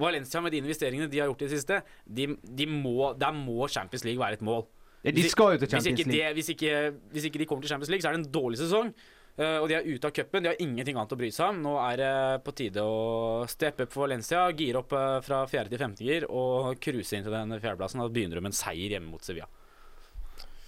Valencia 0.00 0.42
med 0.42 0.50
de 0.50 0.58
investeringene 0.64 1.06
de 1.10 1.20
har 1.22 1.30
gjort 1.30 1.44
i 1.44 1.46
det 1.46 1.58
siste, 1.60 1.84
de, 2.04 2.32
de 2.42 2.66
må, 2.66 3.12
der 3.18 3.34
må 3.36 3.68
Champions 3.70 4.02
League 4.02 4.18
være 4.18 4.40
et 4.40 4.42
mål. 4.46 4.66
Ja, 5.04 5.12
De 5.12 5.24
skal 5.28 5.54
jo 5.54 5.58
til 5.60 5.68
Hvis 5.68 5.74
Champions 5.76 6.00
ikke, 6.00 6.12
League. 6.14 6.32
hvis, 6.38 6.48
ikke, 6.54 6.78
hvis 7.12 7.26
ikke 7.28 7.42
de 7.42 7.46
kommer 7.50 7.66
til 7.66 7.74
Champions 7.74 7.92
League, 7.92 8.02
så 8.02 8.08
er 8.08 8.16
det 8.16 8.24
en 8.24 8.32
dårlig 8.32 8.58
sesong. 8.62 8.94
Uh, 9.34 9.58
og 9.58 9.66
de 9.66 9.74
er 9.74 9.86
ute 9.88 10.06
av 10.06 10.12
cupen. 10.14 10.44
De 10.44 10.48
har 10.52 10.60
ingenting 10.62 10.94
annet 10.96 11.12
å 11.12 11.18
bry 11.18 11.28
seg 11.34 11.50
om. 11.50 11.56
Nå 11.64 11.74
er 11.82 11.98
det 11.98 12.10
på 12.46 12.54
tide 12.54 12.84
å 12.86 13.42
steppe 13.50 13.84
opp 13.88 13.92
for 13.92 14.06
Valencia, 14.06 14.44
gire 14.54 14.78
opp 14.80 14.94
eh, 14.94 15.16
fra 15.26 15.40
fjerde 15.50 15.72
til 15.74 15.82
femte 15.82 16.06
gir 16.06 16.26
og 16.30 16.78
cruise 16.78 17.18
inn 17.18 17.26
til 17.26 17.34
den 17.34 17.56
fjerdeplassen. 17.58 18.00
Da 18.00 18.12
begynner 18.14 18.38
du 18.38 18.44
med 18.46 18.52
en 18.52 18.56
seier 18.60 18.94
hjemme 18.94 19.10
mot 19.10 19.26
Sevilla. 19.26 19.48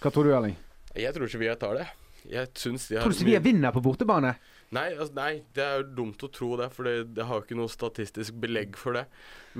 Hva 0.02 0.10
tror 0.12 0.26
du, 0.26 0.32
Erling? 0.34 0.58
Jeg 0.98 1.14
tror 1.14 1.30
Sevilla 1.30 1.54
tar 1.60 1.78
det. 1.78 1.86
Jeg 2.26 2.50
syns 2.58 2.88
de 2.90 2.98
har 2.98 3.06
Tror 3.06 3.14
du 3.14 3.20
Sevilla 3.20 3.40
vinner 3.44 3.70
på 3.72 3.84
bortebane? 3.86 4.34
Nei, 4.74 4.88
altså, 4.96 5.14
nei, 5.14 5.32
det 5.54 5.62
er 5.62 5.76
jo 5.78 5.90
dumt 6.02 6.26
å 6.26 6.30
tro 6.34 6.56
det, 6.58 6.72
for 6.74 6.88
det, 6.90 6.96
det 7.14 7.26
har 7.28 7.38
jo 7.38 7.46
ikke 7.46 7.58
noe 7.60 7.70
statistisk 7.70 8.34
belegg 8.42 8.74
for 8.80 8.98
det. 8.98 9.04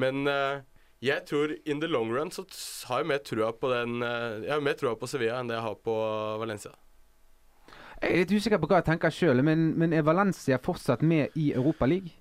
Men 0.03 0.27
eh, 0.27 0.65
jeg 1.05 1.25
tror 1.29 1.53
in 1.69 1.81
the 1.81 1.89
long 1.91 2.13
run 2.13 2.31
så 2.33 2.45
har 2.89 3.03
jeg 3.03 3.11
mer 3.11 3.23
trua 3.25 3.53
på 3.53 3.69
den 3.73 4.03
eh, 4.03 4.45
Jeg 4.47 4.53
har 4.55 4.65
mer 4.65 4.77
trua 4.81 4.95
på 4.97 5.09
Sevilla 5.11 5.41
enn 5.41 5.51
det 5.51 5.59
jeg 5.59 5.67
har 5.67 5.81
på 5.85 5.97
Valencia. 6.41 6.73
Jeg 8.01 8.13
er 8.13 8.23
litt 8.23 8.33
usikker 8.33 8.61
på 8.61 8.69
hva 8.69 8.81
jeg 8.81 8.91
tenker 8.91 9.13
sjøl, 9.13 9.43
men, 9.45 9.71
men 9.81 9.93
er 9.97 10.05
Valencia 10.05 10.59
fortsatt 10.63 11.05
med 11.05 11.37
i 11.37 11.51
Europaligaen? 11.57 12.13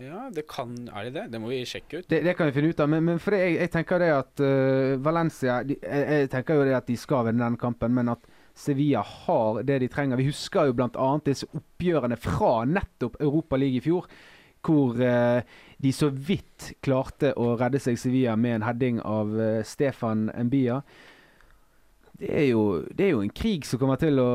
Ja, 0.00 0.30
det 0.32 0.46
kan 0.48 0.72
Er 0.88 1.04
de 1.04 1.10
det? 1.12 1.26
Det 1.32 1.40
må 1.40 1.50
vi 1.50 1.58
sjekke 1.68 2.00
ut. 2.00 2.06
Det, 2.08 2.22
det 2.24 2.32
kan 2.36 2.48
vi 2.48 2.54
finne 2.56 2.70
ut 2.72 2.80
av. 2.80 2.88
Men, 2.88 3.04
men 3.04 3.18
for 3.20 3.36
det, 3.36 3.42
jeg, 3.42 3.56
jeg 3.60 3.72
tenker 3.74 4.00
det 4.00 4.08
at 4.14 4.42
uh, 4.42 4.96
Valencia 5.04 5.58
de, 5.66 5.76
jeg, 5.82 6.06
jeg 6.22 6.30
tenker 6.32 6.56
jo 6.56 6.64
det 6.64 6.76
at 6.78 6.88
de 6.88 6.96
skal 7.00 7.26
vinne 7.28 7.44
den 7.44 7.58
kampen, 7.60 7.92
men 7.96 8.08
at 8.14 8.24
Sevilla 8.56 9.02
har 9.04 9.60
det 9.68 9.82
de 9.82 9.90
trenger. 9.92 10.16
Vi 10.16 10.30
husker 10.30 10.70
jo 10.70 10.78
bl.a. 10.78 11.10
disse 11.26 11.48
oppgjørene 11.52 12.16
fra 12.16 12.54
nettopp 12.70 13.20
Europaligaen 13.20 13.76
i 13.76 13.84
fjor. 13.84 14.08
Hvor 14.66 14.98
øh, 14.98 15.42
de 15.82 15.92
så 15.92 16.08
vidt 16.10 16.72
klarte 16.84 17.34
å 17.38 17.52
redde 17.60 17.80
seg 17.82 17.98
Sevilla 18.00 18.36
med 18.40 18.60
en 18.60 18.64
heading 18.66 19.02
av 19.04 19.34
øh, 19.36 19.60
Stefan 19.66 20.30
Mbia. 20.48 20.80
Det 22.16 22.30
er, 22.32 22.46
jo, 22.48 22.62
det 22.96 23.04
er 23.04 23.10
jo 23.12 23.20
en 23.20 23.32
krig 23.36 23.66
som 23.68 23.80
kommer 23.80 23.98
til 24.00 24.16
å 24.22 24.28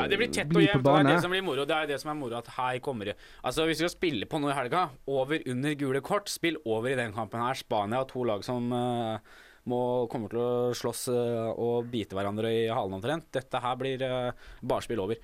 Ja, 0.00 0.08
det 0.10 0.18
blir 0.18 0.32
tett 0.34 0.48
og 0.50 0.56
bli 0.56 0.64
jevnt, 0.64 0.82
på 0.82 0.90
og 0.90 0.96
det 0.98 1.04
er 1.04 1.12
det 1.12 1.22
som 1.22 1.34
blir 1.34 1.44
moro. 1.46 1.66
Det 1.68 1.76
er 1.76 1.90
det 1.92 1.98
som 2.02 2.10
er 2.10 2.16
moro 2.18 2.40
at 2.40 2.50
her 2.56 2.80
kommer 2.82 3.10
det 3.10 3.14
Altså 3.46 3.68
Hvis 3.68 3.78
vi 3.78 3.84
skal 3.84 3.92
spille 3.92 4.26
på 4.30 4.40
noe 4.42 4.50
i 4.50 4.56
helga, 4.58 4.88
over 5.06 5.44
under 5.52 5.76
gule 5.78 6.02
kort, 6.02 6.32
spill 6.32 6.58
over 6.64 6.90
i 6.90 6.98
den 6.98 7.14
kampen 7.14 7.44
her. 7.44 7.54
Spania 7.58 8.02
har 8.02 8.08
to 8.10 8.24
lag 8.26 8.42
som 8.46 8.66
uh, 8.74 9.22
må, 9.70 9.78
kommer 10.10 10.32
til 10.32 10.42
å 10.42 10.74
slåss 10.74 11.06
uh, 11.14 11.52
og 11.54 11.86
bite 11.92 12.18
hverandre 12.18 12.50
i 12.50 12.66
halen 12.66 12.98
omtrent. 12.98 13.30
Dette 13.36 13.62
her 13.62 13.78
blir 13.78 14.02
uh, 14.02 14.50
bare 14.66 14.86
spill 14.88 15.04
over. 15.06 15.22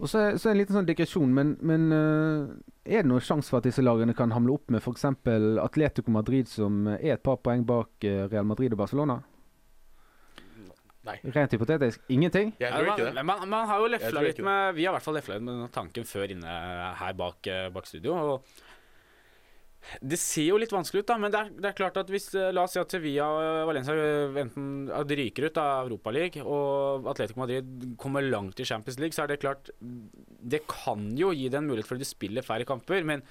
Og 0.00 0.08
så, 0.08 0.22
så 0.40 0.48
en 0.50 0.56
liten 0.56 0.76
sånn 0.76 0.86
digresjon, 0.88 1.32
men, 1.36 1.54
men 1.60 1.90
øh, 1.92 2.52
er 2.88 3.02
det 3.02 3.10
noen 3.10 3.24
sjanse 3.24 3.52
for 3.52 3.60
at 3.60 3.66
disse 3.68 3.84
lagene 3.84 4.14
kan 4.16 4.32
hamle 4.32 4.54
opp 4.56 4.72
med 4.72 4.80
f.eks. 4.80 5.04
Atletico 5.60 6.12
Madrid, 6.14 6.48
som 6.48 6.86
er 6.94 7.18
et 7.18 7.24
par 7.24 7.36
poeng 7.44 7.66
bak 7.68 8.08
øh, 8.08 8.24
Real 8.32 8.48
Madrid 8.48 8.72
og 8.72 8.80
Barcelona? 8.80 9.18
Nei. 11.04 11.16
Rent 11.32 11.52
hypotetisk 11.56 12.02
ingenting? 12.12 12.50
Jeg 12.60 12.72
tror 12.72 12.90
ikke 12.92 13.06
det. 13.08 13.14
Man, 13.24 13.44
Man, 13.44 13.48
man 13.48 13.68
har 13.68 13.80
jo 13.80 13.86
lefla 13.88 14.20
litt 14.24 14.40
med 14.44 14.74
Vi 14.76 14.84
har 14.84 14.92
i 14.92 14.96
hvert 14.98 15.06
fall 15.06 15.16
lefla 15.16 15.38
litt 15.38 15.46
med 15.46 15.54
denne 15.54 15.70
tanken 15.72 16.04
før 16.08 16.34
inne 16.34 16.56
her 17.00 17.14
bak, 17.16 17.40
eh, 17.48 17.68
bak 17.72 17.88
studio. 17.88 18.16
Og 18.16 18.66
det 20.04 20.18
ser 20.20 20.48
jo 20.50 20.58
litt 20.60 20.72
vanskelig 20.74 21.02
ut, 21.02 21.08
da, 21.08 21.16
men 21.20 21.32
det 21.32 21.40
er, 21.40 21.52
det 21.56 21.68
er 21.70 21.76
klart 21.78 22.00
at 22.00 22.10
hvis 22.12 22.28
eh, 22.36 22.50
La 22.54 22.66
oss 22.66 22.74
si 22.76 22.80
at 22.82 22.92
Sevilla 22.92 23.28
og 23.32 23.68
Valencia 23.70 23.94
eh, 23.96 24.40
enten 24.42 24.90
at 24.94 25.14
ryker 25.20 25.48
ut 25.48 25.60
av 25.62 25.86
Europaligaen, 25.88 26.46
og 26.46 27.08
Atletico 27.10 27.42
Madrid 27.42 27.86
kommer 28.00 28.26
langt 28.26 28.60
i 28.60 28.68
Champions 28.68 29.00
League, 29.00 29.16
så 29.16 29.24
er 29.24 29.32
det 29.32 29.40
klart 29.42 29.72
Det 29.80 30.64
kan 30.70 31.08
jo 31.18 31.32
gi 31.36 31.48
det 31.48 31.62
en 31.62 31.70
mulighet 31.70 31.88
for 31.88 32.00
at 32.00 32.04
de 32.04 32.10
spiller 32.10 32.46
færre 32.46 32.68
kamper, 32.68 33.06
men 33.08 33.24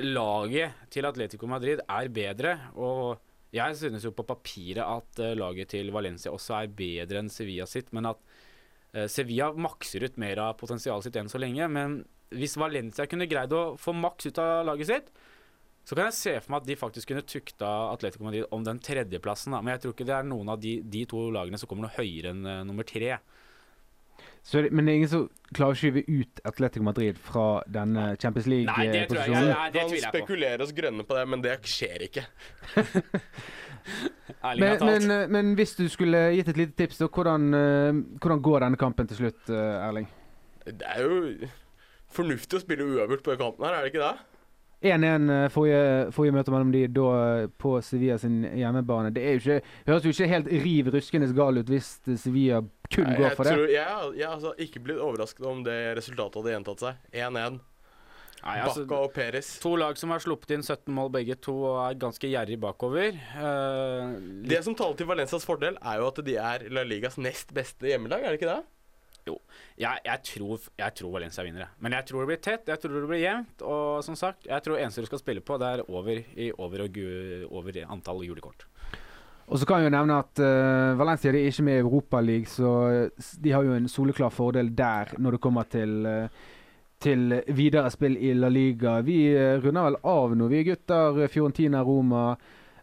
laget 0.00 0.86
til 0.94 1.04
Atletico 1.04 1.50
Madrid 1.50 1.82
er 1.84 2.08
bedre. 2.14 2.56
og 2.74 3.18
jeg 3.50 3.74
synes 3.74 4.04
jo 4.06 4.12
på 4.14 4.26
papiret 4.26 4.84
at 4.84 5.20
eh, 5.22 5.34
laget 5.38 5.72
til 5.74 5.90
Valencia 5.94 6.30
også 6.30 6.60
er 6.60 6.74
bedre 6.74 7.22
enn 7.22 7.32
Sevilla 7.32 7.66
sitt, 7.66 7.90
men 7.96 8.06
at 8.12 8.20
eh, 8.94 9.08
Sevilla 9.10 9.50
makser 9.50 10.06
ut 10.06 10.20
mer 10.22 10.42
av 10.44 10.56
potensialet 10.60 11.08
sitt 11.08 11.18
enn 11.18 11.30
så 11.30 11.40
lenge. 11.42 11.66
Men 11.72 12.00
hvis 12.30 12.54
Valencia 12.60 13.08
kunne 13.10 13.28
greid 13.30 13.54
å 13.56 13.74
få 13.80 13.94
maks 13.96 14.30
ut 14.30 14.38
av 14.42 14.62
laget 14.68 14.92
sitt, 14.92 15.10
så 15.90 15.96
kan 15.98 16.06
jeg 16.06 16.14
se 16.14 16.32
for 16.38 16.52
meg 16.52 16.60
at 16.60 16.66
de 16.68 16.74
faktisk 16.78 17.08
kunne 17.10 17.24
tukta 17.26 17.66
Atletico 17.90 18.22
Madrid 18.22 18.44
om 18.54 18.62
den 18.62 18.78
tredjeplassen. 18.78 19.50
Da. 19.56 19.58
Men 19.58 19.72
jeg 19.74 19.80
tror 19.82 19.94
ikke 19.96 20.04
det 20.06 20.14
er 20.14 20.28
noen 20.30 20.46
av 20.52 20.60
de, 20.62 20.76
de 20.86 21.00
to 21.10 21.18
lagene 21.34 21.58
som 21.58 21.66
kommer 21.66 21.88
noe 21.88 21.96
høyere 21.96 22.30
enn 22.30 22.44
uh, 22.46 22.60
nummer 22.68 22.86
tre. 22.86 23.16
Så, 24.46 24.62
men 24.70 24.86
det 24.86 24.92
er 24.92 24.98
ingen 25.00 25.10
som 25.10 25.24
klarer 25.50 25.74
å 25.74 25.80
skyve 25.80 26.04
ut 26.06 26.38
Atletico 26.46 26.86
Madrid 26.86 27.18
fra 27.18 27.66
denne 27.66 28.14
Champions 28.22 28.46
Nei, 28.46 28.60
det 28.62 28.70
tror 28.70 28.84
jeg 28.84 28.94
League-posisjonen? 28.94 29.50
ikke. 29.50 29.58
Nei, 29.58 29.66
det 29.74 29.82
kan 29.82 30.14
spekulere 30.14 30.62
oss 30.68 30.76
grønne 30.78 31.08
på 31.10 31.18
det, 31.18 31.26
men 31.34 31.42
det 31.48 31.58
skjer 31.74 32.06
ikke. 32.06 32.26
Ærlig 34.46 34.62
Men, 34.62 34.78
talt. 34.78 34.86
men, 34.86 35.10
øh, 35.10 35.26
men 35.34 35.54
hvis 35.58 35.74
du 35.74 35.88
skulle 35.90 36.22
gitt 36.36 36.54
et 36.54 36.62
lite 36.62 36.78
tips, 36.78 37.02
da, 37.02 37.10
hvordan, 37.10 37.50
hvordan 38.22 38.46
går 38.46 38.62
denne 38.68 38.78
kampen 38.78 39.10
til 39.10 39.24
slutt, 39.24 39.42
Erling? 39.58 40.06
Det 40.70 40.86
er 40.86 41.02
jo 41.02 41.50
fornuftig 42.14 42.60
å 42.60 42.62
spille 42.62 42.86
uavgjort 42.86 43.26
på 43.26 43.34
den 43.34 43.42
kampen 43.42 43.66
her, 43.66 43.80
er 43.80 43.88
det 43.88 43.96
ikke 43.96 44.06
det? 44.06 44.29
1-1 44.80 45.30
øh, 45.30 45.50
forrige, 45.52 46.12
forrige 46.16 46.32
møte 46.32 46.50
mellom 46.54 46.70
de 46.72 46.86
da 46.88 47.08
øh, 47.42 47.48
på 47.60 47.80
Sevilla 47.84 48.16
sin 48.16 48.42
hjemmebane. 48.56 49.10
Det 49.14 49.22
er 49.24 49.34
jo 49.36 49.40
ikke, 49.42 49.60
høres 49.86 50.04
jo 50.04 50.12
ikke 50.14 50.28
helt 50.34 50.46
riv 50.64 50.88
ruskende 50.94 51.28
gal 51.36 51.58
ut 51.60 51.68
hvis 51.68 51.90
øh, 52.08 52.16
Sevilla 52.18 52.60
kun 52.94 53.04
Nei, 53.06 53.16
går 53.18 53.26
jeg 53.28 53.36
for 53.36 53.44
det. 53.44 53.52
tror, 53.58 53.66
jeg, 53.74 53.84
har- 53.84 54.14
jeg 54.16 54.26
har 54.26 54.34
altså 54.38 54.54
ikke 54.58 54.80
blitt 54.80 54.98
overrasket 55.04 55.46
om 55.46 55.60
det 55.64 55.76
resultatet 56.00 56.40
hadde 56.40 56.54
gjentatt 56.56 56.80
seg. 56.86 56.94
1-1. 57.12 57.60
Altså, 58.40 58.86
Bakka 58.88 58.96
og 59.04 59.10
Peres. 59.12 59.48
to 59.60 59.74
lag 59.76 59.98
som 60.00 60.10
har 60.14 60.18
sluppet 60.24 60.54
inn 60.56 60.62
17 60.64 60.94
mål 60.96 61.10
begge 61.12 61.34
to 61.44 61.52
og 61.60 61.80
er 61.90 61.98
ganske 62.00 62.24
gjerrig 62.30 62.56
bakover. 62.62 63.12
Uh, 63.36 64.16
Det 64.48 64.62
som 64.64 64.72
taler 64.74 64.96
til 64.96 65.06
Valencias 65.10 65.44
fordel, 65.44 65.76
er 65.76 65.98
jo 66.00 66.06
at 66.08 66.22
de 66.24 66.36
er 66.40 66.64
La 66.72 66.82
Ligas 66.88 67.18
nest 67.20 67.52
beste 67.52 67.84
hjemmelag, 67.90 68.24
er 68.24 68.32
det 68.32 68.40
ikke 68.40 68.54
det? 68.54 68.62
Jeg, 69.28 70.00
jeg, 70.04 70.22
tror, 70.26 70.66
jeg 70.78 70.96
tror 70.98 71.12
Valencia 71.16 71.44
vinner, 71.44 71.66
jeg. 71.66 71.76
men 71.84 71.96
jeg 71.96 72.08
tror 72.08 72.22
det 72.22 72.30
blir 72.30 72.42
tett. 72.44 72.68
Jeg 72.68 72.82
tror 72.82 72.96
det 72.96 73.10
blir 73.10 73.22
jevnt. 73.22 73.64
Og 73.66 74.04
som 74.06 74.16
sagt, 74.18 74.46
jeg 74.48 74.64
tror 74.64 74.80
eneste 74.80 75.04
du 75.04 75.10
skal 75.10 75.22
spille 75.22 75.44
på, 75.44 75.58
det 75.60 75.68
er 75.68 75.84
over, 75.88 76.22
i, 76.36 76.50
over, 76.52 76.86
og 76.86 76.94
gu, 76.94 77.08
over 77.50 77.82
antall 77.88 78.24
julekort. 78.26 78.66
Og 79.50 79.58
så 79.58 79.66
kan 79.66 79.80
jeg 79.80 79.90
jo 79.90 79.96
nevne 79.96 80.20
at 80.22 80.40
uh, 80.44 80.98
Valencia 81.00 81.32
de 81.34 81.40
er 81.42 81.50
ikke 81.50 81.66
med 81.66 81.80
i 81.80 81.82
Europaligaen, 81.82 82.46
så 82.46 82.70
de 83.42 83.50
har 83.50 83.66
jo 83.66 83.74
en 83.74 83.90
soleklar 83.90 84.30
fordel 84.30 84.70
der 84.78 85.16
når 85.18 85.36
det 85.36 85.40
kommer 85.42 85.66
til 85.66 86.06
uh, 86.06 86.42
til 87.00 87.32
videre 87.56 87.90
spill 87.92 88.18
i 88.20 88.34
La 88.36 88.50
Liga. 88.52 88.98
Vi 89.04 89.22
øh, 89.32 89.58
runder 89.64 89.88
vel 89.88 89.98
av 90.04 90.34
nå, 90.36 90.48
vi 90.52 90.64
gutter. 90.68 91.22
Fiorentina, 91.32 91.82
Roma, 91.86 92.34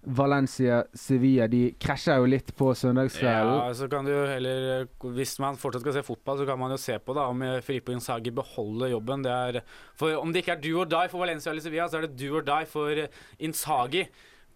Valencia, 0.07 0.81
Sevilla. 0.95 1.47
De 1.51 1.73
krasjer 1.79 2.21
jo 2.21 2.27
litt 2.31 2.53
på 2.55 2.71
søndagskvelden. 2.77 3.53
Ja, 3.59 3.73
så 3.75 3.89
kan 3.91 4.07
du 4.07 4.13
heller 4.15 4.87
Hvis 5.15 5.35
man 5.43 5.59
fortsatt 5.59 5.83
skal 5.83 5.97
se 5.97 6.03
fotball, 6.07 6.39
så 6.39 6.47
kan 6.47 6.59
man 6.59 6.71
jo 6.71 6.79
se 6.81 6.95
på 6.99 7.15
da 7.17 7.27
om 7.31 7.43
Filippo 7.65 7.91
Insagi 7.91 8.31
beholder 8.31 8.93
jobben. 8.95 9.25
Det 9.25 9.31
er, 9.31 9.61
for 9.99 10.15
Om 10.21 10.31
det 10.31 10.43
ikke 10.43 10.57
er 10.57 10.63
do 10.63 10.75
or 10.81 10.91
die 10.91 11.11
for 11.11 11.25
Valencia 11.25 11.51
eller 11.51 11.65
Sevilla, 11.65 11.89
så 11.91 11.99
er 11.99 12.07
det 12.07 12.19
do 12.19 12.37
or 12.39 12.45
die 12.47 12.69
for 12.69 13.07
Insagi 13.39 14.07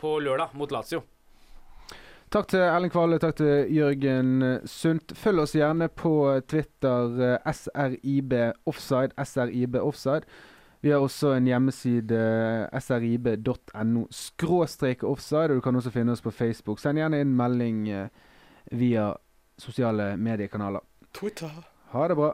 på 0.01 0.19
lørdag 0.23 0.55
mot 0.57 0.71
Lazio. 0.71 1.03
Takk 2.31 2.47
til 2.47 2.61
Erling 2.63 2.91
Kvale, 2.93 3.17
takk 3.19 3.35
til 3.41 3.67
Jørgen 3.75 4.61
Sundt. 4.63 5.11
Følg 5.19 5.43
oss 5.43 5.55
gjerne 5.57 5.89
på 5.91 6.13
Twitter 6.47 7.17
eh, 7.35 7.51
srib 7.51 8.31
offside, 8.71 9.11
srib 9.27 9.75
offside. 9.81 10.23
Vi 10.82 10.89
har 10.91 11.04
også 11.04 11.36
en 11.38 11.46
hjemmeside 11.46 12.22
srib.no 12.82 14.06
skråstrek 14.10 15.04
offside, 15.06 15.52
og 15.52 15.60
du 15.60 15.62
kan 15.62 15.76
også 15.78 15.94
finne 15.94 16.15
oss 16.15 16.24
på 16.26 16.34
Facebook. 16.34 16.82
Send 16.82 16.98
gjerne 16.98 17.20
inn 17.22 17.36
melding 17.38 17.84
eh, 17.89 18.08
via 18.74 19.12
sosiale 19.62 20.15
mediekanaler. 20.17 20.82
Twitter. 21.13 21.54
Ha 21.94 22.08
det 22.10 22.17
bra. 22.17 22.32